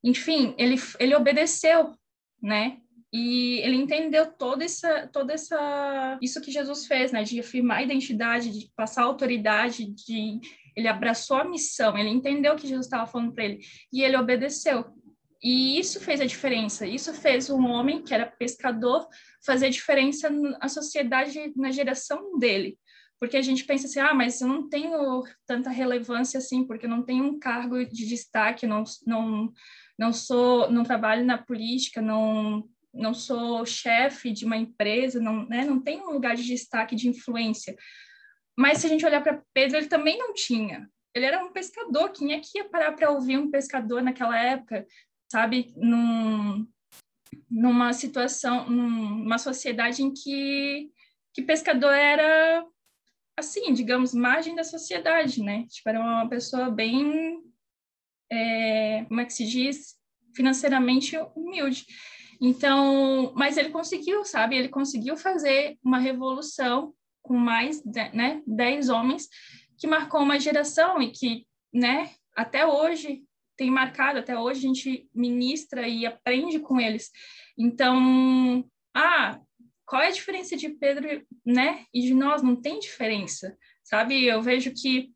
Enfim, 0.03 0.55
ele, 0.57 0.77
ele 0.99 1.15
obedeceu, 1.15 1.95
né? 2.43 2.79
e 3.13 3.61
ele 3.61 3.77
entendeu 3.77 4.27
toda 4.27 4.65
essa, 4.65 5.07
toda 5.07 5.33
essa, 5.33 6.19
isso 6.21 6.41
que 6.41 6.51
Jesus 6.51 6.87
fez, 6.87 7.11
né, 7.11 7.23
de 7.23 7.41
afirmar 7.41 7.79
a 7.79 7.83
identidade, 7.83 8.51
de 8.51 8.71
passar 8.77 9.03
a 9.03 9.07
autoridade, 9.07 9.87
de 9.87 10.41
ele 10.77 10.87
abraçou 10.87 11.39
a 11.39 11.45
missão, 11.45 11.97
ele 11.97 12.11
entendeu 12.11 12.53
o 12.53 12.57
que 12.57 12.69
Jesus 12.69 12.87
estava 12.87 13.07
falando 13.07 13.33
para 13.33 13.45
ele 13.45 13.61
e 13.93 14.03
ele 14.03 14.17
obedeceu. 14.17 14.85
E 15.43 15.79
isso 15.79 16.01
fez 16.01 16.21
a 16.21 16.27
diferença. 16.27 16.87
Isso 16.87 17.15
fez 17.15 17.49
um 17.49 17.65
homem 17.67 18.03
que 18.03 18.13
era 18.13 18.27
pescador 18.27 19.07
fazer 19.45 19.71
diferença 19.71 20.29
na 20.29 20.69
sociedade, 20.69 21.53
na 21.57 21.71
geração 21.71 22.39
dele. 22.39 22.77
Porque 23.21 23.37
a 23.37 23.43
gente 23.43 23.65
pensa 23.65 23.87
assim, 23.87 24.01
ah, 24.01 24.15
mas 24.15 24.41
eu 24.41 24.49
não 24.49 24.69
tenho 24.69 25.25
tanta 25.47 25.71
relevância 25.71 26.39
assim, 26.39 26.65
porque 26.65 26.87
eu 26.87 26.91
não 26.91 27.03
tenho 27.03 27.25
um 27.25 27.39
cargo 27.39 27.85
de 27.85 28.07
destaque, 28.07 28.67
não, 28.67 28.85
não, 29.07 29.53
não 29.99 30.13
sou, 30.13 30.71
não 30.71 30.85
trabalho 30.85 31.25
na 31.25 31.37
política, 31.37 32.01
não, 32.01 32.69
não 32.95 33.13
sou 33.13 33.67
chefe 33.67 34.31
de 34.31 34.45
uma 34.45 34.57
empresa, 34.57 35.21
não, 35.21 35.47
né, 35.47 35.65
não 35.65 35.81
tenho 35.81 36.09
um 36.09 36.13
lugar 36.13 36.37
de 36.37 36.45
destaque, 36.45 36.97
de 36.97 37.09
influência. 37.09 37.77
Mas 38.57 38.79
se 38.79 38.87
a 38.87 38.89
gente 38.89 39.05
olhar 39.05 39.23
para 39.23 39.43
Pedro, 39.53 39.77
ele 39.77 39.89
também 39.89 40.19
não 40.19 40.33
tinha. 40.35 40.89
Ele 41.15 41.25
era 41.25 41.45
um 41.45 41.53
pescador, 41.53 42.11
quem 42.11 42.33
é 42.33 42.41
que 42.41 42.59
ia 42.59 42.69
parar 42.69 42.93
para 42.93 43.11
ouvir 43.11 43.39
um 43.39 43.51
pescador 43.51 44.03
naquela 44.03 44.39
época? 44.39 44.87
sabe, 45.31 45.73
num, 45.77 46.67
numa 47.51 47.93
situação, 47.93 48.69
numa 48.69 49.39
sociedade 49.39 50.03
em 50.03 50.13
que, 50.13 50.91
que 51.35 51.43
pescador 51.43 51.93
era, 51.93 52.67
assim, 53.37 53.73
digamos, 53.73 54.15
margem 54.15 54.55
da 54.55 54.65
sociedade, 54.65 55.43
né? 55.43 55.67
Tipo, 55.69 55.91
era 55.91 56.01
uma 56.01 56.29
pessoa 56.29 56.71
bem, 56.71 57.43
é, 58.31 59.05
como 59.09 59.21
é 59.21 59.25
que 59.25 59.33
se 59.33 59.47
diz, 59.47 59.97
financeiramente 60.35 61.17
humilde. 61.35 61.85
Então, 62.41 63.33
mas 63.35 63.57
ele 63.57 63.71
conseguiu, 63.71 64.25
sabe? 64.25 64.57
Ele 64.57 64.69
conseguiu 64.69 65.17
fazer 65.17 65.77
uma 65.83 65.99
revolução 65.99 66.95
com 67.23 67.37
mais, 67.37 67.83
né, 67.85 68.43
dez 68.47 68.89
homens 68.89 69.29
que 69.77 69.87
marcou 69.87 70.23
uma 70.23 70.39
geração 70.39 71.03
e 71.03 71.11
que, 71.11 71.47
né, 71.73 72.11
até 72.35 72.67
hoje 72.67 73.23
tem 73.57 73.71
marcado 73.71 74.21
até 74.21 74.39
hoje, 74.39 74.61
a 74.61 74.69
gente 74.69 75.09
ministra 75.13 75.87
e 75.89 76.07
aprende 76.07 76.61
com 76.61 76.81
eles. 76.81 77.11
Então, 77.59 78.65
ah, 78.95 79.41
qual 79.85 80.01
é 80.01 80.07
a 80.07 80.13
diferença 80.13 80.57
de 80.57 80.69
Pedro, 80.69 81.27
né, 81.45 81.85
e 81.93 82.03
de 82.03 82.15
nós? 82.15 82.41
Não 82.41 82.55
tem 82.55 82.79
diferença, 82.79 83.57
sabe? 83.83 84.25
Eu 84.25 84.41
vejo 84.41 84.73
que, 84.73 85.11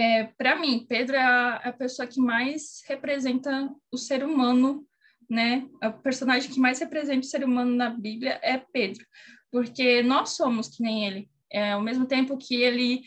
é, 0.00 0.24
para 0.38 0.56
mim, 0.56 0.86
Pedro 0.88 1.16
é 1.16 1.22
a, 1.22 1.56
a, 1.56 1.72
pessoa 1.72 2.06
que 2.06 2.20
mais 2.20 2.82
representa 2.86 3.70
o 3.90 3.98
ser 3.98 4.24
humano, 4.24 4.86
né? 5.28 5.66
O 5.82 5.92
personagem 5.92 6.50
que 6.50 6.60
mais 6.60 6.78
representa 6.78 7.20
o 7.20 7.28
ser 7.28 7.44
humano 7.44 7.74
na 7.74 7.90
Bíblia 7.90 8.38
é 8.42 8.58
Pedro, 8.58 9.04
porque 9.50 10.02
nós 10.02 10.30
somos 10.30 10.68
que 10.68 10.82
nem 10.82 11.06
ele. 11.06 11.28
É, 11.50 11.72
ao 11.72 11.82
mesmo 11.82 12.06
tempo 12.06 12.38
que 12.38 12.54
ele 12.54 13.02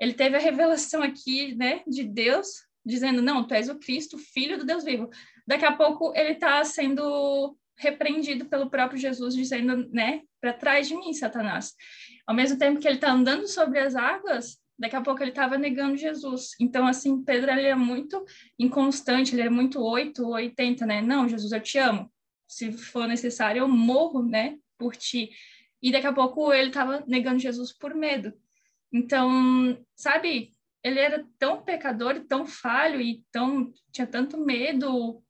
ele 0.00 0.14
teve 0.14 0.36
a 0.36 0.40
revelação 0.40 1.02
aqui, 1.02 1.56
né, 1.56 1.82
de 1.86 2.04
Deus, 2.04 2.46
dizendo, 2.86 3.20
não, 3.20 3.44
tu 3.44 3.54
és 3.54 3.68
o 3.68 3.78
Cristo, 3.78 4.16
filho 4.16 4.56
do 4.56 4.64
Deus 4.64 4.84
vivo. 4.84 5.10
Daqui 5.46 5.64
a 5.64 5.72
pouco 5.72 6.12
ele 6.14 6.34
está 6.34 6.62
sendo 6.64 7.56
repreendido 7.76 8.46
pelo 8.46 8.70
próprio 8.70 8.98
Jesus, 8.98 9.34
dizendo, 9.34 9.88
né, 9.90 10.22
para 10.40 10.52
trás 10.52 10.88
de 10.88 10.94
mim, 10.94 11.12
Satanás. 11.12 11.74
Ao 12.26 12.34
mesmo 12.34 12.58
tempo 12.58 12.78
que 12.78 12.86
ele 12.86 12.96
está 12.96 13.10
andando 13.10 13.46
sobre 13.48 13.80
as 13.80 13.96
águas, 13.96 14.58
daqui 14.78 14.94
a 14.94 15.00
pouco 15.00 15.22
ele 15.22 15.30
estava 15.30 15.58
negando 15.58 15.96
Jesus. 15.96 16.50
Então, 16.60 16.86
assim, 16.86 17.22
Pedro, 17.22 17.50
ele 17.50 17.66
é 17.66 17.74
muito 17.74 18.24
inconstante, 18.58 19.34
ele 19.34 19.42
é 19.42 19.50
muito 19.50 19.80
8 19.82 20.24
ou 20.24 20.32
80, 20.34 20.86
né? 20.86 21.02
Não, 21.02 21.28
Jesus, 21.28 21.52
eu 21.52 21.60
te 21.60 21.78
amo. 21.78 22.10
Se 22.46 22.72
for 22.72 23.08
necessário, 23.08 23.60
eu 23.60 23.68
morro, 23.68 24.22
né, 24.22 24.56
por 24.78 24.96
ti. 24.96 25.30
E 25.82 25.90
daqui 25.92 26.06
a 26.06 26.12
pouco 26.12 26.52
ele 26.52 26.68
estava 26.68 27.04
negando 27.06 27.38
Jesus 27.38 27.72
por 27.72 27.94
medo. 27.94 28.32
Então, 28.92 29.78
sabe, 29.96 30.52
ele 30.82 30.98
era 30.98 31.26
tão 31.38 31.62
pecador, 31.62 32.24
tão 32.26 32.46
falho 32.46 33.00
e 33.00 33.22
tão 33.30 33.72
tinha 33.92 34.06
tanto 34.06 34.38
medo, 34.38 35.22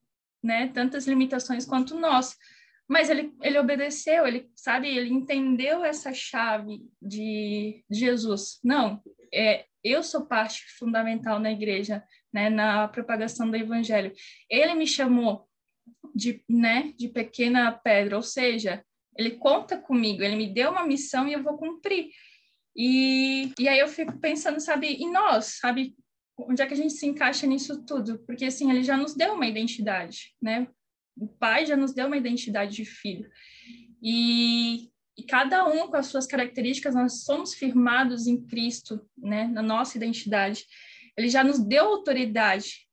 né, 0.42 0.68
tantas 0.68 1.06
limitações 1.06 1.64
quanto 1.64 1.98
nós. 1.98 2.36
Mas 2.88 3.10
ele, 3.10 3.34
ele 3.42 3.58
obedeceu, 3.58 4.26
ele 4.26 4.50
sabe, 4.54 4.88
ele 4.88 5.12
entendeu 5.12 5.84
essa 5.84 6.12
chave 6.14 6.80
de, 7.00 7.84
de 7.88 7.98
Jesus. 7.98 8.58
Não, 8.64 9.02
é, 9.32 9.66
eu 9.84 10.02
sou 10.02 10.26
parte 10.26 10.64
fundamental 10.78 11.38
na 11.38 11.52
igreja, 11.52 12.02
né, 12.32 12.48
na 12.48 12.88
propagação 12.88 13.50
do 13.50 13.56
evangelho. 13.56 14.12
Ele 14.48 14.74
me 14.74 14.86
chamou 14.86 15.46
de, 16.14 16.42
né, 16.48 16.94
de 16.96 17.08
pequena 17.08 17.70
pedra, 17.72 18.16
ou 18.16 18.22
seja, 18.22 18.82
ele 19.16 19.32
conta 19.32 19.76
comigo, 19.76 20.22
ele 20.22 20.36
me 20.36 20.52
deu 20.52 20.70
uma 20.70 20.86
missão 20.86 21.28
e 21.28 21.32
eu 21.32 21.42
vou 21.42 21.58
cumprir. 21.58 22.10
E, 22.74 23.52
e 23.58 23.68
aí 23.68 23.78
eu 23.80 23.88
fico 23.88 24.18
pensando, 24.18 24.60
sabe, 24.60 24.86
em 24.94 25.12
nós, 25.12 25.58
sabe, 25.60 25.94
onde 26.38 26.62
é 26.62 26.66
que 26.66 26.74
a 26.74 26.76
gente 26.76 26.94
se 26.94 27.06
encaixa 27.06 27.46
nisso 27.46 27.84
tudo? 27.84 28.20
Porque, 28.20 28.44
assim, 28.44 28.70
ele 28.70 28.84
já 28.84 28.96
nos 28.96 29.14
deu 29.14 29.34
uma 29.34 29.46
identidade, 29.46 30.34
né? 30.40 30.68
O 31.18 31.26
pai 31.26 31.66
já 31.66 31.76
nos 31.76 31.92
deu 31.92 32.06
uma 32.06 32.16
identidade 32.16 32.74
de 32.74 32.84
filho. 32.84 33.30
E, 34.02 34.90
e 35.16 35.22
cada 35.24 35.66
um 35.66 35.88
com 35.88 35.96
as 35.96 36.06
suas 36.06 36.26
características, 36.26 36.94
nós 36.94 37.24
somos 37.24 37.54
firmados 37.54 38.26
em 38.26 38.44
Cristo, 38.46 39.04
né? 39.16 39.46
Na 39.48 39.62
nossa 39.62 39.96
identidade. 39.96 40.64
Ele 41.16 41.28
já 41.28 41.42
nos 41.42 41.58
deu 41.58 41.84
autoridade. 41.84 42.86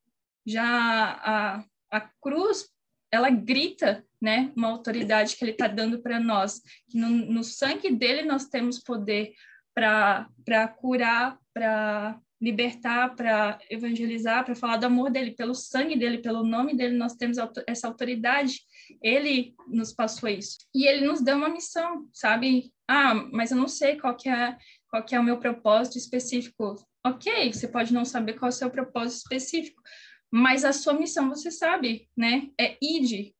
Já 0.45 0.63
a, 0.63 1.63
a 1.91 2.01
cruz, 2.21 2.69
ela 3.11 3.29
grita, 3.29 4.05
né? 4.21 4.51
Uma 4.55 4.69
autoridade 4.69 5.35
que 5.35 5.43
ele 5.43 5.51
está 5.51 5.67
dando 5.67 6.01
para 6.01 6.19
nós. 6.19 6.61
Que 6.89 6.97
no, 6.97 7.09
no 7.09 7.43
sangue 7.43 7.91
dele 7.91 8.23
nós 8.23 8.45
temos 8.45 8.79
poder 8.79 9.33
para 9.73 10.67
curar, 10.79 11.37
para 11.53 12.19
libertar, 12.41 13.15
para 13.15 13.57
evangelizar, 13.69 14.43
para 14.43 14.55
falar 14.55 14.77
do 14.77 14.85
amor 14.85 15.09
dele, 15.09 15.31
pelo 15.31 15.55
sangue 15.55 15.97
dele, 15.97 16.17
pelo 16.17 16.43
nome 16.43 16.75
dele, 16.75 16.97
nós 16.97 17.15
temos 17.15 17.37
essa 17.67 17.87
autoridade. 17.87 18.61
Ele 19.01 19.55
nos 19.67 19.93
passou 19.93 20.29
isso. 20.29 20.57
E 20.73 20.85
ele 20.85 21.05
nos 21.05 21.21
deu 21.21 21.37
uma 21.37 21.49
missão, 21.49 22.07
sabe? 22.13 22.73
Ah, 22.87 23.15
mas 23.31 23.51
eu 23.51 23.57
não 23.57 23.67
sei 23.67 23.97
qual 23.97 24.15
que 24.15 24.29
é, 24.29 24.57
qual 24.89 25.03
que 25.03 25.15
é 25.15 25.19
o 25.19 25.23
meu 25.23 25.39
propósito 25.39 25.97
específico. 25.97 26.75
Ok, 27.05 27.53
você 27.53 27.67
pode 27.67 27.93
não 27.93 28.03
saber 28.03 28.33
qual 28.33 28.49
é 28.49 28.53
o 28.53 28.55
seu 28.55 28.69
propósito 28.69 29.21
específico, 29.23 29.81
mas 30.31 30.65
a 30.65 30.73
sua 30.73 30.93
missão 30.93 31.29
você 31.29 31.49
sabe, 31.49 32.09
né? 32.17 32.49
É 32.59 32.77
id. 32.81 33.33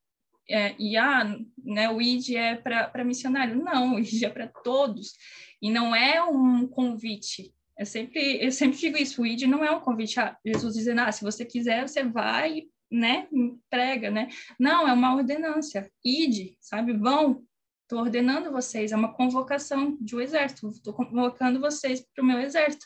É, 0.48 0.76
e 0.80 0.96
ah, 0.96 1.38
né, 1.64 1.90
o 1.90 2.02
id 2.02 2.36
é 2.36 2.56
para 2.56 3.04
missionário. 3.04 3.62
Não, 3.62 3.96
o 3.96 4.00
id 4.00 4.24
é 4.24 4.30
para 4.30 4.48
todos. 4.48 5.14
E 5.62 5.72
não 5.72 5.96
é 5.96 6.24
um 6.24 6.68
convite. 6.68 7.54
Eu 7.78 7.86
sempre, 7.86 8.44
eu 8.44 8.52
sempre 8.52 8.78
digo 8.78 8.98
isso, 8.98 9.22
o 9.22 9.26
ID 9.26 9.44
não 9.44 9.64
é 9.64 9.70
um 9.70 9.82
convite 9.82 10.20
a 10.20 10.38
Jesus 10.46 10.76
dizendo, 10.76 11.02
ah, 11.02 11.12
se 11.12 11.24
você 11.24 11.44
quiser, 11.44 11.88
você 11.88 12.04
vai, 12.04 12.64
né, 12.90 13.28
prega, 13.70 14.10
né? 14.10 14.30
Não, 14.58 14.88
é 14.88 14.94
uma 14.94 15.14
ordenância. 15.14 15.92
ID, 16.04 16.56
sabe? 16.62 16.94
Vão, 16.94 17.44
estou 17.84 18.00
ordenando 18.00 18.52
vocês, 18.52 18.92
é 18.92 18.96
uma 18.96 19.14
convocação 19.14 19.98
de 20.00 20.16
um 20.16 20.22
exército, 20.22 20.70
estou 20.70 20.94
convocando 20.94 21.60
vocês 21.60 22.06
para 22.14 22.24
o 22.24 22.28
meu 22.28 22.40
exército. 22.40 22.86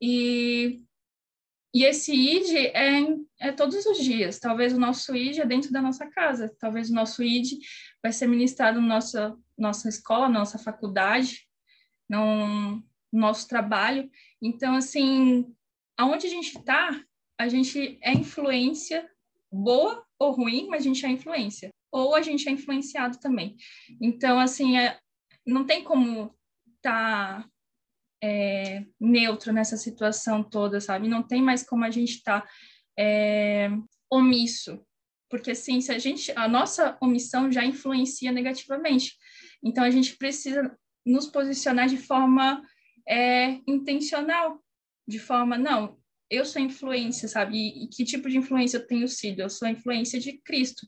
E, 0.00 0.82
e 1.72 1.84
esse 1.84 2.12
ID 2.12 2.72
é, 2.74 3.48
é 3.48 3.52
todos 3.52 3.86
os 3.86 3.98
dias. 3.98 4.40
Talvez 4.40 4.72
o 4.72 4.80
nosso 4.80 5.14
ID 5.14 5.38
é 5.38 5.46
dentro 5.46 5.70
da 5.70 5.80
nossa 5.80 6.06
casa, 6.10 6.52
talvez 6.58 6.90
o 6.90 6.94
nosso 6.94 7.22
ID 7.22 7.60
vai 8.02 8.12
ser 8.12 8.26
ministrado 8.26 8.80
na 8.80 8.88
nossa, 8.88 9.36
nossa 9.56 9.88
escola, 9.88 10.28
nossa 10.28 10.58
faculdade, 10.58 11.46
no 13.12 13.20
nosso 13.20 13.48
trabalho. 13.48 14.10
Então, 14.40 14.74
assim, 14.74 15.46
aonde 15.96 16.26
a 16.26 16.30
gente 16.30 16.56
está, 16.56 17.04
a 17.38 17.48
gente 17.48 17.98
é 18.02 18.12
influência 18.12 19.08
boa 19.52 20.04
ou 20.18 20.32
ruim, 20.32 20.68
mas 20.68 20.82
a 20.82 20.84
gente 20.84 21.04
é 21.04 21.08
influência. 21.08 21.70
Ou 21.92 22.14
a 22.14 22.22
gente 22.22 22.48
é 22.48 22.52
influenciado 22.52 23.18
também. 23.18 23.56
Então, 24.00 24.38
assim, 24.38 24.78
é, 24.78 24.98
não 25.46 25.66
tem 25.66 25.82
como 25.82 26.34
estar 26.76 27.42
tá, 27.42 27.48
é, 28.22 28.84
neutro 29.00 29.52
nessa 29.52 29.76
situação 29.76 30.42
toda, 30.42 30.80
sabe? 30.80 31.08
Não 31.08 31.22
tem 31.22 31.42
mais 31.42 31.62
como 31.62 31.84
a 31.84 31.90
gente 31.90 32.16
estar 32.16 32.42
tá, 32.42 32.48
é, 32.98 33.70
omisso. 34.10 34.80
Porque, 35.28 35.52
assim, 35.52 35.80
se 35.80 35.92
a 35.92 35.98
gente... 35.98 36.32
A 36.36 36.46
nossa 36.46 36.96
omissão 37.00 37.50
já 37.50 37.64
influencia 37.64 38.30
negativamente. 38.30 39.16
Então, 39.62 39.82
a 39.82 39.90
gente 39.90 40.16
precisa 40.16 40.76
nos 41.04 41.26
posicionar 41.26 41.88
de 41.88 41.96
forma 41.96 42.62
é, 43.08 43.60
intencional, 43.66 44.60
de 45.06 45.18
forma, 45.18 45.58
não, 45.58 45.98
eu 46.30 46.44
sou 46.44 46.62
influência, 46.62 47.28
sabe? 47.28 47.56
E, 47.56 47.84
e, 47.84 47.88
que 47.88 48.04
tipo 48.04 48.28
de 48.28 48.38
influência 48.38 48.78
eu 48.78 48.86
tenho 48.86 49.08
sido? 49.08 49.40
Eu 49.40 49.50
sou 49.50 49.66
a 49.66 49.70
influência 49.70 50.20
de 50.20 50.34
Cristo. 50.38 50.86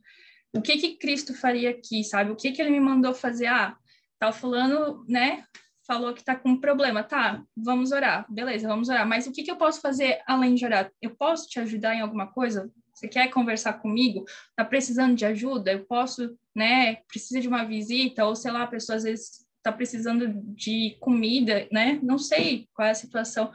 O 0.54 0.60
que 0.60 0.76
que 0.76 0.96
Cristo 0.96 1.34
faria 1.34 1.70
aqui, 1.70 2.04
sabe? 2.04 2.30
O 2.30 2.36
que 2.36 2.52
que 2.52 2.62
ele 2.62 2.70
me 2.70 2.80
mandou 2.80 3.14
fazer? 3.14 3.46
Ah, 3.46 3.76
tal 4.18 4.32
fulano, 4.32 5.04
né? 5.08 5.44
Falou 5.86 6.14
que 6.14 6.22
tá 6.22 6.36
com 6.36 6.50
um 6.50 6.60
problema. 6.60 7.02
Tá, 7.02 7.42
vamos 7.56 7.90
orar. 7.90 8.24
Beleza, 8.30 8.68
vamos 8.68 8.88
orar. 8.88 9.06
Mas 9.06 9.26
o 9.26 9.32
que 9.32 9.42
que 9.42 9.50
eu 9.50 9.56
posso 9.56 9.80
fazer 9.80 10.22
além 10.26 10.54
de 10.54 10.64
orar? 10.64 10.92
Eu 11.00 11.16
posso 11.16 11.48
te 11.48 11.58
ajudar 11.58 11.94
em 11.94 12.00
alguma 12.00 12.28
coisa? 12.28 12.70
Você 12.94 13.08
quer 13.08 13.28
conversar 13.28 13.74
comigo? 13.74 14.24
Tá 14.54 14.64
precisando 14.64 15.16
de 15.16 15.24
ajuda? 15.24 15.72
Eu 15.72 15.84
posso 15.86 16.36
né, 16.54 16.96
precisa 17.08 17.40
de 17.40 17.48
uma 17.48 17.64
visita, 17.64 18.24
ou 18.24 18.36
sei 18.36 18.50
lá, 18.52 18.62
a 18.62 18.66
pessoa 18.66 18.96
às 18.96 19.04
vezes 19.04 19.41
está 19.62 19.70
precisando 19.70 20.28
de 20.54 20.96
comida, 20.98 21.68
né? 21.70 22.00
Não 22.02 22.18
sei 22.18 22.68
qual 22.74 22.88
é 22.88 22.90
a 22.90 22.94
situação, 22.94 23.52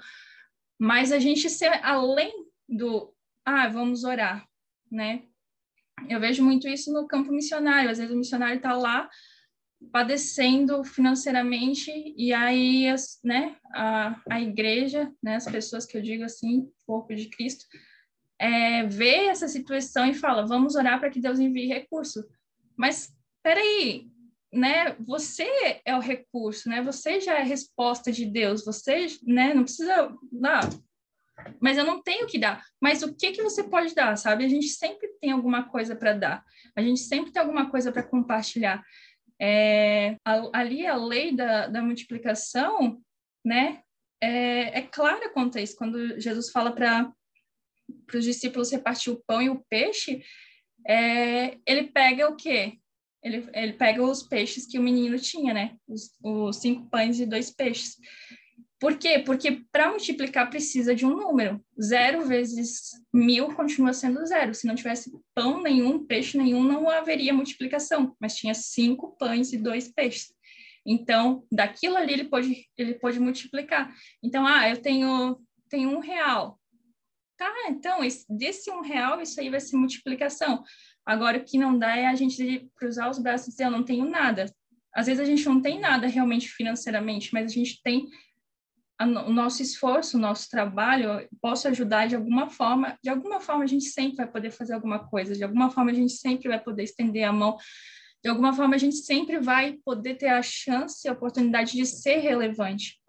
mas 0.79 1.11
a 1.11 1.19
gente 1.19 1.49
ser 1.49 1.83
além 1.83 2.47
do, 2.67 3.13
ah, 3.45 3.67
vamos 3.67 4.05
orar, 4.05 4.47
né? 4.89 5.23
Eu 6.07 6.19
vejo 6.19 6.43
muito 6.43 6.67
isso 6.67 6.93
no 6.93 7.07
campo 7.07 7.31
missionário. 7.31 7.89
Às 7.89 7.97
vezes 7.97 8.13
o 8.13 8.17
missionário 8.17 8.57
está 8.57 8.73
lá 8.73 9.09
padecendo 9.91 10.83
financeiramente 10.83 11.91
e 12.17 12.33
aí 12.33 12.87
as, 12.87 13.19
né, 13.23 13.55
a, 13.73 14.19
a 14.29 14.41
igreja, 14.41 15.11
né, 15.21 15.35
as 15.35 15.45
pessoas 15.45 15.85
que 15.85 15.97
eu 15.97 16.01
digo 16.01 16.23
assim, 16.23 16.71
corpo 16.85 17.13
de 17.13 17.29
Cristo, 17.29 17.65
é, 18.39 18.85
vê 18.85 19.25
essa 19.27 19.47
situação 19.47 20.05
e 20.05 20.13
fala, 20.13 20.47
vamos 20.47 20.75
orar 20.75 20.99
para 20.99 21.09
que 21.09 21.19
Deus 21.19 21.39
envie 21.39 21.67
recurso. 21.67 22.23
Mas 22.75 23.11
peraí, 23.43 24.09
né? 24.51 24.96
Você 25.00 25.48
é 25.86 25.96
o 25.96 26.00
recurso, 26.00 26.70
né? 26.70 26.82
Você 26.82 27.20
já 27.20 27.36
é 27.36 27.42
a 27.42 27.46
resposta 27.46 28.12
de 28.12 28.25
Deus. 28.25 28.63
Você, 28.66 29.08
né? 29.24 29.54
Não 29.54 29.63
precisa 29.63 30.13
dar. 30.32 30.70
Mas 31.62 31.77
eu 31.77 31.86
não 31.86 32.01
tenho 32.01 32.27
que 32.27 32.39
dar. 32.39 32.63
Mas 32.82 33.04
o 33.04 33.16
que 33.16 33.32
que 33.32 33.44
você 33.44 33.63
pode 33.63 33.94
dar, 33.94 34.18
sabe? 34.18 34.46
A 34.46 34.48
gente 34.48 34.68
sempre 34.68 35.08
tem 35.22 35.32
alguma 35.32 35.70
coisa 35.70 35.96
para 35.96 36.13
dar. 36.13 36.44
A 36.75 36.82
gente 36.82 37.01
sempre 37.01 37.32
tem 37.32 37.42
alguma 37.42 37.70
coisa 37.70 37.92
para 37.92 38.04
compartilhar. 38.04 38.84
É, 39.39 40.18
ali 40.54 40.88
a 40.88 40.96
lei 40.96 41.36
da, 41.36 41.68
da 41.68 41.82
multiplicação, 41.82 43.00
né? 43.46 43.82
É, 44.22 44.80
é 44.80 44.82
clara 44.82 45.30
quanto 45.30 45.58
a 45.58 45.62
isso. 45.62 45.75
Quando 45.77 46.20
Jesus 46.20 46.50
fala 46.50 46.72
para 46.72 47.13
os 48.13 48.24
discípulos 48.24 48.72
repartir 48.72 49.13
o 49.13 49.22
pão 49.27 49.42
e 49.42 49.50
o 49.50 49.63
peixe, 49.70 50.24
é, 50.88 51.58
ele 51.66 51.84
pega 51.92 52.30
o 52.30 52.36
quê? 52.36 52.80
Ele, 53.27 53.50
ele 53.53 53.74
pega 53.74 54.01
os 54.01 54.24
peixes 54.24 54.65
que 54.65 54.79
o 54.79 54.81
menino 54.81 55.19
tinha, 55.19 55.53
né? 55.53 55.75
Os, 55.88 56.12
os 56.24 56.57
cinco 56.57 56.89
pães 56.89 57.19
e 57.19 57.25
dois 57.25 57.51
peixes. 57.51 57.98
Por 58.79 58.98
quê? 58.98 59.19
Porque 59.19 59.63
para 59.72 59.89
multiplicar 59.89 60.50
precisa 60.50 60.93
de 60.93 61.05
um 61.05 61.15
número. 61.15 61.63
Zero 61.81 62.25
vezes 62.25 62.91
mil 63.12 63.53
continua 63.55 63.91
sendo 63.91 64.25
zero. 64.25 64.53
Se 64.53 64.67
não 64.67 64.75
tivesse 64.75 65.12
pão 65.34 65.62
nenhum, 65.62 66.05
peixe 66.05 66.38
nenhum, 66.38 66.63
não 66.63 66.88
haveria 66.89 67.34
multiplicação. 67.34 68.15
Mas 68.19 68.36
tinha 68.36 68.53
cinco 68.53 69.17
pães 69.17 69.51
e 69.51 69.57
dois 69.57 69.91
peixes. 69.91 70.31
Então, 70.86 71.43
daquilo 71.51 71.98
ali 71.98 72.13
ele 72.13 72.25
pode, 72.25 72.65
ele 72.77 72.93
pode 72.93 73.19
multiplicar. 73.19 73.93
Então, 74.24 74.46
ah, 74.46 74.69
eu 74.69 74.77
tenho, 74.77 75.38
tenho 75.69 75.89
um 75.89 76.00
real. 76.00 76.60
Tá, 77.36 77.53
então, 77.69 78.03
esse, 78.03 78.25
desse 78.29 78.72
um 78.72 78.81
real, 78.81 79.22
isso 79.22 79.39
aí 79.39 79.50
vai 79.50 79.60
ser 79.60 79.75
multiplicação. 79.75 80.63
Agora, 81.07 81.37
o 81.37 81.43
que 81.43 81.57
não 81.57 81.79
dá 81.79 81.95
é 81.95 82.05
a 82.05 82.15
gente 82.15 82.69
cruzar 82.75 83.09
os 83.09 83.17
braços 83.17 83.47
e 83.47 83.51
dizer, 83.51 83.63
eu 83.63 83.71
não 83.71 83.81
tenho 83.81 84.09
nada. 84.09 84.53
Às 84.93 85.05
vezes 85.05 85.21
a 85.21 85.25
gente 85.25 85.45
não 85.45 85.61
tem 85.61 85.79
nada 85.79 86.05
realmente 86.05 86.49
financeiramente, 86.49 87.29
mas 87.33 87.49
a 87.49 87.53
gente 87.53 87.81
tem 87.81 88.09
a, 88.99 89.05
o 89.05 89.31
nosso 89.31 89.61
esforço, 89.61 90.17
o 90.17 90.19
nosso 90.19 90.49
trabalho, 90.49 91.25
posso 91.41 91.65
ajudar 91.69 92.07
de 92.07 92.15
alguma 92.17 92.49
forma. 92.49 92.99
De 93.01 93.09
alguma 93.09 93.39
forma 93.39 93.63
a 93.63 93.67
gente 93.67 93.85
sempre 93.85 94.17
vai 94.17 94.27
poder 94.27 94.51
fazer 94.51 94.73
alguma 94.73 94.99
coisa, 94.99 95.33
de 95.33 95.45
alguma 95.45 95.69
forma 95.69 95.91
a 95.91 95.93
gente 95.93 96.11
sempre 96.11 96.49
vai 96.49 96.59
poder 96.59 96.83
estender 96.83 97.23
a 97.23 97.31
mão, 97.31 97.55
de 98.21 98.29
alguma 98.29 98.51
forma 98.51 98.75
a 98.75 98.77
gente 98.77 98.97
sempre 98.97 99.39
vai 99.39 99.77
poder 99.85 100.15
ter 100.15 100.27
a 100.27 100.41
chance, 100.41 101.07
a 101.07 101.13
oportunidade 101.13 101.71
de 101.71 101.85
ser 101.85 102.17
relevante. 102.17 102.99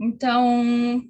Então, 0.00 1.00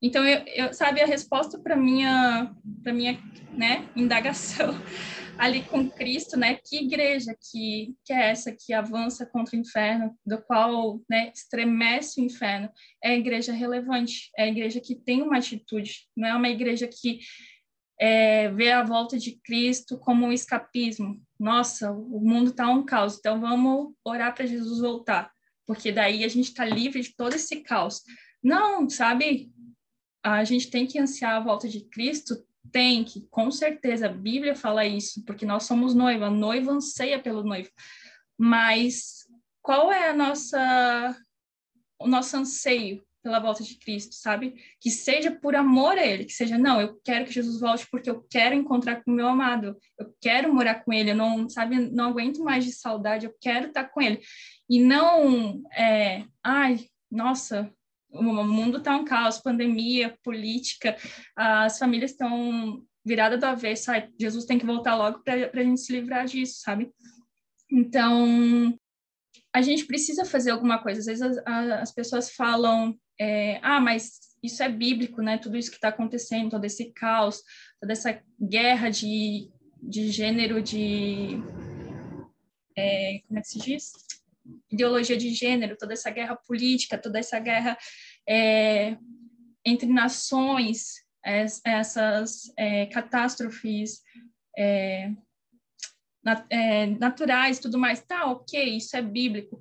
então 0.00 0.24
eu, 0.24 0.44
eu 0.46 0.72
sabe 0.72 1.00
a 1.00 1.06
resposta 1.06 1.58
para 1.58 1.76
minha 1.76 2.54
para 2.82 2.92
minha 2.92 3.18
né 3.52 3.88
indagação 3.96 4.74
ali 5.38 5.62
com 5.62 5.88
Cristo, 5.88 6.36
né? 6.36 6.54
Que 6.54 6.78
igreja 6.78 7.36
que, 7.38 7.94
que 8.04 8.12
é 8.12 8.30
essa 8.30 8.52
que 8.52 8.72
avança 8.72 9.26
contra 9.26 9.56
o 9.56 9.60
inferno, 9.60 10.16
do 10.24 10.40
qual 10.42 11.00
né, 11.08 11.30
estremece 11.34 12.20
o 12.20 12.24
inferno? 12.24 12.70
É 13.02 13.10
a 13.10 13.16
igreja 13.16 13.52
relevante, 13.52 14.30
é 14.36 14.44
a 14.44 14.48
igreja 14.48 14.80
que 14.80 14.94
tem 14.94 15.22
uma 15.22 15.38
atitude, 15.38 16.06
não 16.16 16.28
é 16.28 16.34
uma 16.34 16.48
igreja 16.48 16.88
que 16.88 17.20
é, 18.00 18.50
vê 18.50 18.72
a 18.72 18.82
volta 18.82 19.18
de 19.18 19.38
Cristo 19.42 19.98
como 19.98 20.26
um 20.26 20.32
escapismo. 20.32 21.20
Nossa, 21.38 21.90
o 21.92 22.20
mundo 22.20 22.50
está 22.50 22.68
um 22.68 22.84
caos, 22.84 23.18
então 23.18 23.40
vamos 23.40 23.92
orar 24.04 24.34
para 24.34 24.46
Jesus 24.46 24.80
voltar, 24.80 25.30
porque 25.66 25.92
daí 25.92 26.24
a 26.24 26.28
gente 26.28 26.46
está 26.46 26.64
livre 26.64 27.00
de 27.00 27.14
todo 27.14 27.34
esse 27.34 27.56
caos. 27.62 28.02
Não, 28.42 28.88
sabe? 28.88 29.50
A 30.26 30.44
gente 30.44 30.70
tem 30.70 30.86
que 30.86 30.98
ansiar 30.98 31.36
a 31.36 31.40
volta 31.40 31.68
de 31.68 31.80
Cristo 31.80 32.36
tem 32.72 33.04
que, 33.04 33.20
com 33.30 33.48
certeza, 33.50 34.06
a 34.06 34.12
Bíblia 34.12 34.56
fala 34.56 34.84
isso, 34.84 35.24
porque 35.24 35.46
nós 35.46 35.64
somos 35.64 35.94
noiva, 35.94 36.26
a 36.26 36.30
noiva 36.30 36.72
anseia 36.72 37.18
pelo 37.18 37.44
noivo. 37.44 37.70
Mas 38.36 39.24
qual 39.62 39.92
é 39.92 40.08
a 40.08 40.12
nossa 40.12 41.16
o 41.98 42.06
nosso 42.06 42.36
anseio 42.36 43.02
pela 43.22 43.40
volta 43.40 43.64
de 43.64 43.76
Cristo, 43.76 44.14
sabe? 44.14 44.54
Que 44.80 44.90
seja 44.90 45.32
por 45.32 45.56
amor 45.56 45.98
a 45.98 46.06
ele, 46.06 46.24
que 46.24 46.32
seja, 46.32 46.56
não, 46.56 46.80
eu 46.80 47.00
quero 47.04 47.24
que 47.24 47.32
Jesus 47.32 47.58
volte 47.58 47.86
porque 47.90 48.08
eu 48.08 48.22
quero 48.30 48.54
encontrar 48.54 49.02
com 49.02 49.10
o 49.10 49.14
meu 49.14 49.26
amado, 49.26 49.76
eu 49.98 50.14
quero 50.20 50.54
morar 50.54 50.84
com 50.84 50.92
ele, 50.92 51.10
eu 51.10 51.16
não, 51.16 51.48
sabe, 51.48 51.76
não 51.90 52.10
aguento 52.10 52.44
mais 52.44 52.64
de 52.64 52.70
saudade, 52.70 53.26
eu 53.26 53.34
quero 53.40 53.68
estar 53.68 53.84
com 53.84 54.00
ele. 54.00 54.20
E 54.70 54.78
não, 54.80 55.60
é, 55.72 56.24
ai, 56.44 56.86
nossa, 57.10 57.72
o 58.18 58.44
mundo 58.44 58.78
está 58.78 58.96
um 58.96 59.04
caos, 59.04 59.38
pandemia, 59.38 60.16
política, 60.22 60.96
as 61.36 61.78
famílias 61.78 62.12
estão 62.12 62.82
viradas 63.04 63.38
do 63.38 63.46
avesso, 63.46 63.90
ai, 63.90 64.08
Jesus 64.18 64.44
tem 64.44 64.58
que 64.58 64.66
voltar 64.66 64.96
logo 64.96 65.20
para 65.22 65.34
a 65.34 65.62
gente 65.62 65.80
se 65.80 65.92
livrar 65.92 66.26
disso, 66.26 66.60
sabe? 66.60 66.90
Então, 67.70 68.76
a 69.54 69.62
gente 69.62 69.86
precisa 69.86 70.24
fazer 70.24 70.50
alguma 70.50 70.78
coisa. 70.82 71.00
Às 71.00 71.06
vezes 71.06 71.22
as, 71.22 71.38
as 71.46 71.92
pessoas 71.92 72.30
falam, 72.30 72.98
é, 73.18 73.58
ah, 73.62 73.80
mas 73.80 74.18
isso 74.42 74.62
é 74.62 74.68
bíblico, 74.68 75.22
né? 75.22 75.38
Tudo 75.38 75.56
isso 75.56 75.70
que 75.70 75.76
está 75.76 75.88
acontecendo, 75.88 76.50
todo 76.50 76.64
esse 76.64 76.92
caos, 76.92 77.42
toda 77.80 77.92
essa 77.92 78.20
guerra 78.40 78.90
de, 78.90 79.50
de 79.82 80.10
gênero, 80.10 80.62
de. 80.62 81.40
É, 82.76 83.20
como 83.26 83.38
é 83.38 83.42
que 83.42 83.48
se 83.48 83.58
diz? 83.58 83.92
Ideologia 84.70 85.16
de 85.16 85.32
gênero, 85.32 85.76
toda 85.78 85.92
essa 85.92 86.10
guerra 86.10 86.36
política, 86.36 86.98
toda 86.98 87.18
essa 87.18 87.38
guerra 87.38 87.76
é, 88.28 88.96
entre 89.64 89.86
nações, 89.88 91.04
essas 91.64 92.52
é, 92.56 92.86
catástrofes 92.86 94.00
é, 94.56 95.10
é, 96.50 96.86
naturais, 96.86 97.58
tudo 97.58 97.78
mais, 97.78 98.00
tá, 98.00 98.26
ok, 98.26 98.76
isso 98.76 98.96
é 98.96 99.02
bíblico, 99.02 99.58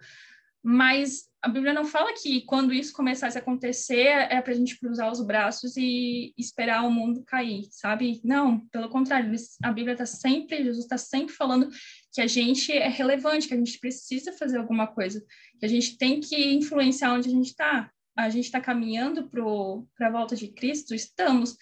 mas 0.65 1.25
a 1.43 1.47
Bíblia 1.47 1.75
não 1.75 1.85
fala 1.85 2.11
que 2.11 2.41
quando 2.41 2.73
isso 2.73 2.91
começasse 2.91 3.37
a 3.37 3.41
acontecer 3.41 4.07
é 4.07 4.41
para 4.41 4.51
a 4.51 4.55
gente 4.55 4.79
cruzar 4.79 5.11
os 5.11 5.23
braços 5.23 5.77
e 5.77 6.33
esperar 6.35 6.83
o 6.83 6.89
mundo 6.89 7.23
cair, 7.23 7.67
sabe? 7.69 8.19
Não, 8.23 8.61
pelo 8.69 8.89
contrário, 8.89 9.31
a 9.63 9.71
Bíblia 9.71 9.93
está 9.93 10.07
sempre, 10.07 10.63
Jesus 10.63 10.85
está 10.85 10.97
sempre 10.97 11.35
falando 11.35 11.69
que 12.11 12.19
a 12.19 12.25
gente 12.25 12.71
é 12.71 12.87
relevante, 12.87 13.47
que 13.47 13.53
a 13.53 13.57
gente 13.57 13.77
precisa 13.77 14.33
fazer 14.33 14.57
alguma 14.57 14.87
coisa, 14.87 15.23
que 15.59 15.65
a 15.67 15.69
gente 15.69 15.99
tem 15.99 16.19
que 16.19 16.35
influenciar 16.55 17.13
onde 17.13 17.29
a 17.29 17.31
gente 17.31 17.49
está. 17.49 17.91
A 18.17 18.29
gente 18.29 18.45
está 18.45 18.59
caminhando 18.59 19.29
para 19.29 20.07
a 20.07 20.11
volta 20.11 20.35
de 20.35 20.47
Cristo, 20.47 20.95
estamos, 20.95 21.55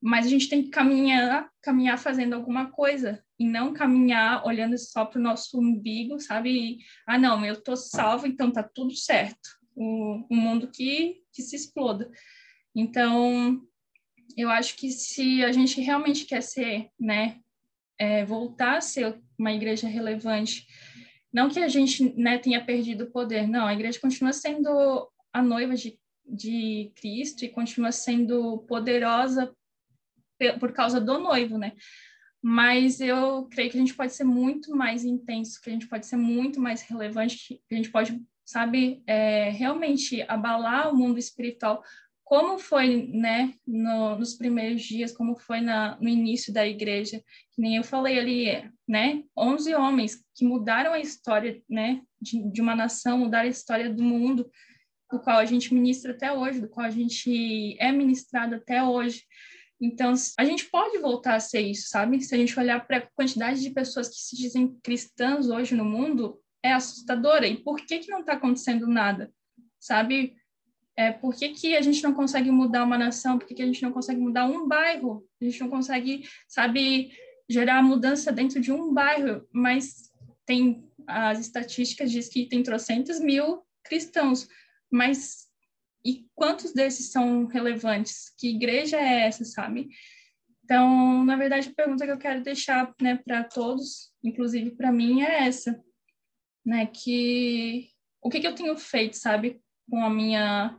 mas 0.00 0.26
a 0.26 0.28
gente 0.28 0.48
tem 0.48 0.62
que 0.62 0.70
caminhar, 0.70 1.50
caminhar 1.60 1.98
fazendo 1.98 2.34
alguma 2.34 2.70
coisa 2.70 3.22
e 3.38 3.46
não 3.46 3.72
caminhar 3.72 4.46
olhando 4.46 4.78
só 4.78 5.04
para 5.04 5.18
o 5.18 5.22
nosso 5.22 5.58
umbigo, 5.58 6.20
sabe? 6.20 6.50
E, 6.50 6.78
ah, 7.06 7.18
não, 7.18 7.44
eu 7.44 7.60
tô 7.60 7.76
salvo, 7.76 8.26
então 8.26 8.50
tá 8.50 8.62
tudo 8.62 8.94
certo. 8.94 9.48
O, 9.74 10.24
mundo 10.30 10.70
que, 10.70 11.22
que 11.32 11.42
se 11.42 11.54
exploda. 11.54 12.10
Então, 12.74 13.60
eu 14.36 14.50
acho 14.50 14.76
que 14.76 14.90
se 14.90 15.44
a 15.44 15.52
gente 15.52 15.80
realmente 15.80 16.24
quer 16.24 16.42
ser, 16.42 16.88
né, 16.98 17.38
é, 17.98 18.24
voltar 18.24 18.78
a 18.78 18.80
ser 18.80 19.20
uma 19.38 19.52
igreja 19.52 19.88
relevante, 19.88 20.66
não 21.32 21.48
que 21.48 21.58
a 21.60 21.68
gente 21.68 22.12
né, 22.16 22.38
tenha 22.38 22.64
perdido 22.64 23.04
o 23.04 23.10
poder, 23.10 23.46
não, 23.46 23.66
a 23.66 23.74
igreja 23.74 24.00
continua 24.00 24.32
sendo 24.32 25.08
a 25.32 25.42
noiva 25.42 25.74
de, 25.74 25.98
de 26.24 26.92
Cristo 26.96 27.44
e 27.44 27.48
continua 27.48 27.92
sendo 27.92 28.58
poderosa 28.66 29.54
por 30.60 30.72
causa 30.72 31.00
do 31.00 31.18
noivo, 31.18 31.58
né? 31.58 31.72
mas 32.42 33.00
eu 33.00 33.46
creio 33.50 33.70
que 33.70 33.76
a 33.76 33.80
gente 33.80 33.94
pode 33.94 34.12
ser 34.12 34.24
muito 34.24 34.74
mais 34.74 35.04
intenso, 35.04 35.60
que 35.60 35.70
a 35.70 35.72
gente 35.72 35.88
pode 35.88 36.06
ser 36.06 36.16
muito 36.16 36.60
mais 36.60 36.82
relevante, 36.82 37.60
que 37.68 37.74
a 37.74 37.76
gente 37.76 37.90
pode, 37.90 38.20
sabe, 38.44 39.02
é, 39.06 39.50
realmente 39.50 40.22
abalar 40.28 40.92
o 40.92 40.96
mundo 40.96 41.18
espiritual, 41.18 41.82
como 42.22 42.58
foi, 42.58 43.08
né, 43.12 43.54
no, 43.66 44.16
nos 44.18 44.34
primeiros 44.34 44.82
dias, 44.82 45.12
como 45.12 45.36
foi 45.38 45.60
na, 45.60 45.98
no 45.98 46.08
início 46.08 46.52
da 46.52 46.66
igreja, 46.66 47.22
que 47.52 47.60
nem 47.60 47.76
eu 47.76 47.82
falei 47.82 48.18
ali, 48.18 48.70
né, 48.86 49.24
11 49.36 49.74
homens 49.74 50.22
que 50.34 50.44
mudaram 50.44 50.92
a 50.92 51.00
história, 51.00 51.60
né, 51.68 52.02
de, 52.20 52.50
de 52.52 52.60
uma 52.60 52.76
nação, 52.76 53.18
mudaram 53.18 53.46
a 53.46 53.50
história 53.50 53.92
do 53.92 54.02
mundo, 54.02 54.48
do 55.10 55.18
qual 55.20 55.38
a 55.38 55.44
gente 55.46 55.72
ministra 55.72 56.12
até 56.12 56.30
hoje, 56.30 56.60
do 56.60 56.68
qual 56.68 56.86
a 56.86 56.90
gente 56.90 57.76
é 57.80 57.90
ministrado 57.90 58.56
até 58.56 58.82
hoje, 58.82 59.24
Então, 59.80 60.12
a 60.36 60.44
gente 60.44 60.64
pode 60.66 60.98
voltar 60.98 61.36
a 61.36 61.40
ser 61.40 61.60
isso, 61.60 61.88
sabe? 61.88 62.20
Se 62.20 62.34
a 62.34 62.38
gente 62.38 62.58
olhar 62.58 62.84
para 62.86 62.98
a 62.98 63.06
quantidade 63.14 63.60
de 63.60 63.70
pessoas 63.70 64.08
que 64.08 64.16
se 64.16 64.36
dizem 64.36 64.76
cristãs 64.82 65.48
hoje 65.48 65.74
no 65.74 65.84
mundo, 65.84 66.40
é 66.62 66.72
assustadora. 66.72 67.46
E 67.46 67.56
por 67.56 67.76
que, 67.76 68.00
que 68.00 68.10
não 68.10 68.20
está 68.20 68.32
acontecendo 68.32 68.86
nada? 68.86 69.32
Sabe? 69.78 70.34
É, 70.96 71.12
por 71.12 71.34
que, 71.34 71.50
que 71.50 71.76
a 71.76 71.80
gente 71.80 72.02
não 72.02 72.12
consegue 72.12 72.50
mudar 72.50 72.82
uma 72.82 72.98
nação? 72.98 73.38
Por 73.38 73.46
que, 73.46 73.54
que 73.54 73.62
a 73.62 73.66
gente 73.66 73.82
não 73.82 73.92
consegue 73.92 74.20
mudar 74.20 74.46
um 74.46 74.66
bairro? 74.66 75.24
A 75.40 75.44
gente 75.44 75.60
não 75.60 75.68
consegue, 75.68 76.28
sabe, 76.48 77.12
gerar 77.48 77.82
mudança 77.82 78.32
dentro 78.32 78.60
de 78.60 78.72
um 78.72 78.92
bairro, 78.92 79.46
mas 79.52 80.10
tem 80.44 80.88
as 81.06 81.40
estatísticas 81.40 82.10
diz 82.10 82.28
que 82.28 82.46
tem 82.46 82.62
trocentos 82.62 83.18
mil 83.18 83.62
cristãos, 83.82 84.46
mas 84.90 85.47
e 86.04 86.26
quantos 86.34 86.72
desses 86.72 87.10
são 87.10 87.46
relevantes? 87.46 88.32
Que 88.38 88.48
igreja 88.50 88.96
é 88.96 89.26
essa, 89.26 89.44
sabe? 89.44 89.88
Então, 90.64 91.24
na 91.24 91.36
verdade, 91.36 91.68
a 91.68 91.74
pergunta 91.74 92.04
que 92.04 92.12
eu 92.12 92.18
quero 92.18 92.42
deixar, 92.42 92.94
né, 93.00 93.16
para 93.24 93.44
todos, 93.44 94.12
inclusive 94.22 94.72
para 94.72 94.92
mim, 94.92 95.22
é 95.22 95.46
essa, 95.46 95.82
né, 96.64 96.86
que 96.86 97.88
o 98.22 98.28
que, 98.28 98.40
que 98.40 98.46
eu 98.46 98.54
tenho 98.54 98.76
feito, 98.76 99.16
sabe, 99.16 99.60
com 99.88 100.04
a 100.04 100.10
minha 100.10 100.76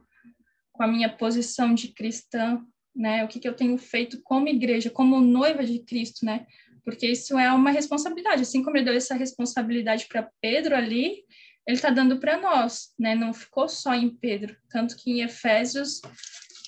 com 0.71 0.84
a 0.84 0.88
minha 0.88 1.10
posição 1.10 1.73
de 1.73 1.89
cristã, 1.89 2.65
né? 2.95 3.25
O 3.25 3.27
que, 3.27 3.38
que 3.38 3.47
eu 3.47 3.53
tenho 3.53 3.77
feito 3.77 4.21
como 4.23 4.47
igreja, 4.47 4.89
como 4.89 5.19
noiva 5.19 5.62
de 5.65 5.79
Cristo, 5.79 6.25
né? 6.25 6.47
Porque 6.86 7.05
isso 7.05 7.38
é 7.38 7.51
uma 7.51 7.69
responsabilidade. 7.69 8.43
Assim 8.43 8.63
como 8.63 8.77
ele 8.77 8.86
deu 8.86 8.93
essa 8.93 9.13
responsabilidade 9.13 10.05
para 10.08 10.29
Pedro 10.39 10.75
ali, 10.75 11.25
ele 11.69 11.75
está 11.75 11.91
dando 11.91 12.19
para 12.19 12.36
nós, 12.36 12.95
né? 12.97 13.13
Não 13.13 13.32
ficou 13.32 13.69
só 13.69 13.93
em 13.93 14.10
Pedro. 14.10 14.58
Tanto 14.71 14.97
que 14.97 15.12
em 15.12 15.21
Efésios 15.21 16.01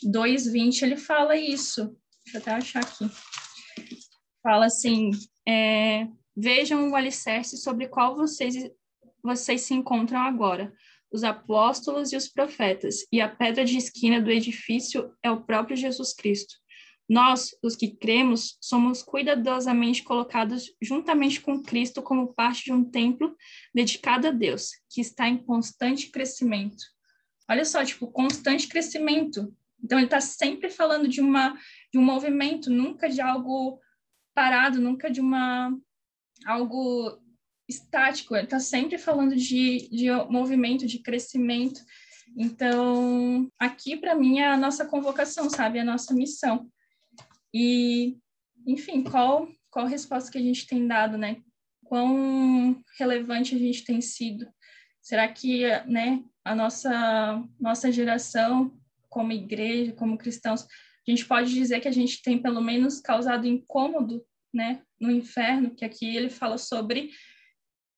2:20 0.04 0.84
ele 0.84 0.96
fala 0.96 1.36
isso. 1.36 1.98
Deixa 2.24 2.38
eu 2.38 2.42
até 2.42 2.52
achar 2.52 2.84
aqui. 2.84 3.10
Fala 4.44 4.68
assim: 4.68 5.10
é, 5.48 6.08
vejam 6.38 6.88
o 6.88 6.96
alicerce 6.96 7.58
sobre 7.58 7.88
qual 7.88 8.16
vocês 8.16 8.54
vocês 9.24 9.62
se 9.62 9.74
encontram 9.74 10.20
agora 10.20 10.72
os 11.12 11.24
apóstolos 11.24 12.14
e 12.14 12.16
os 12.16 12.28
profetas, 12.28 13.06
e 13.12 13.20
a 13.20 13.28
pedra 13.28 13.66
de 13.66 13.78
esquina 13.78 14.22
do 14.22 14.30
edifício 14.32 15.12
é 15.24 15.32
o 15.32 15.42
próprio 15.44 15.76
Jesus 15.76 16.14
Cristo. 16.14 16.61
Nós, 17.12 17.54
os 17.62 17.76
que 17.76 17.90
cremos, 17.90 18.58
somos 18.62 19.04
cuidadosamente 19.04 20.02
colocados 20.02 20.74
juntamente 20.82 21.42
com 21.42 21.62
Cristo 21.62 22.02
como 22.02 22.34
parte 22.34 22.64
de 22.64 22.72
um 22.72 22.86
templo 22.86 23.36
dedicado 23.76 24.30
a 24.30 24.32
Deus, 24.32 24.70
que 24.90 25.02
está 25.02 25.28
em 25.28 25.38
constante 25.38 26.10
crescimento. 26.10 26.82
Olha 27.50 27.66
só, 27.66 27.84
tipo, 27.84 28.08
constante 28.08 28.66
crescimento. 28.66 29.54
Então, 29.84 30.00
ele 30.00 30.06
está 30.06 30.22
sempre 30.22 30.70
falando 30.70 31.06
de, 31.06 31.20
uma, 31.20 31.54
de 31.92 32.00
um 32.00 32.02
movimento, 32.02 32.70
nunca 32.70 33.10
de 33.10 33.20
algo 33.20 33.78
parado, 34.34 34.80
nunca 34.80 35.12
de 35.12 35.20
uma 35.20 35.78
algo 36.46 37.22
estático, 37.68 38.38
ele 38.38 38.46
está 38.46 38.62
sempre 38.62 38.98
falando 38.98 39.36
de, 39.36 39.90
de 39.90 40.10
movimento, 40.30 40.88
de 40.88 41.00
crescimento. 41.00 41.82
Então, 42.38 43.52
aqui 43.60 43.98
para 43.98 44.16
mim 44.16 44.40
é 44.40 44.48
a 44.48 44.56
nossa 44.56 44.86
convocação, 44.86 45.50
sabe? 45.50 45.78
É 45.78 45.82
a 45.82 45.86
nossa 45.86 46.14
missão. 46.14 46.72
E, 47.54 48.18
enfim, 48.66 49.04
qual, 49.04 49.48
qual 49.70 49.86
resposta 49.86 50.32
que 50.32 50.38
a 50.38 50.42
gente 50.42 50.68
tem 50.68 50.88
dado, 50.88 51.18
né? 51.18 51.42
Quão 51.86 52.82
relevante 52.98 53.56
a 53.56 53.58
gente 53.58 53.84
tem 53.84 54.02
sido? 54.02 54.48
Será 55.02 55.28
que, 55.28 55.64
né, 55.86 56.24
a 56.44 56.56
nossa, 56.56 57.44
nossa 57.60 57.92
geração, 57.92 58.78
como 59.10 59.32
igreja, 59.32 59.94
como 59.94 60.18
cristãos, 60.18 60.64
a 60.64 61.12
gente 61.12 61.26
pode 61.26 61.54
dizer 61.54 61.80
que 61.80 61.88
a 61.88 61.94
gente 61.94 62.22
tem 62.22 62.42
pelo 62.42 62.62
menos 62.62 63.02
causado 63.02 63.48
incômodo, 63.48 64.24
né, 64.54 64.82
no 65.00 65.12
inferno, 65.12 65.74
que 65.76 65.84
aqui 65.84 66.16
ele 66.16 66.30
fala 66.30 66.58
sobre 66.58 67.10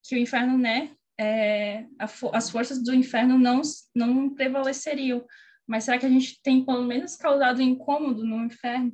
que 0.03 0.15
o 0.15 0.17
inferno, 0.17 0.57
né, 0.57 0.95
é, 1.19 1.85
as 1.99 2.49
forças 2.49 2.83
do 2.83 2.93
inferno 2.93 3.37
não, 3.37 3.61
não 3.95 4.33
prevaleceriam. 4.33 5.25
Mas 5.67 5.85
será 5.85 5.97
que 5.97 6.05
a 6.05 6.09
gente 6.09 6.41
tem 6.41 6.65
pelo 6.65 6.83
menos 6.83 7.15
causado 7.15 7.61
incômodo 7.61 8.25
no 8.25 8.43
inferno? 8.45 8.93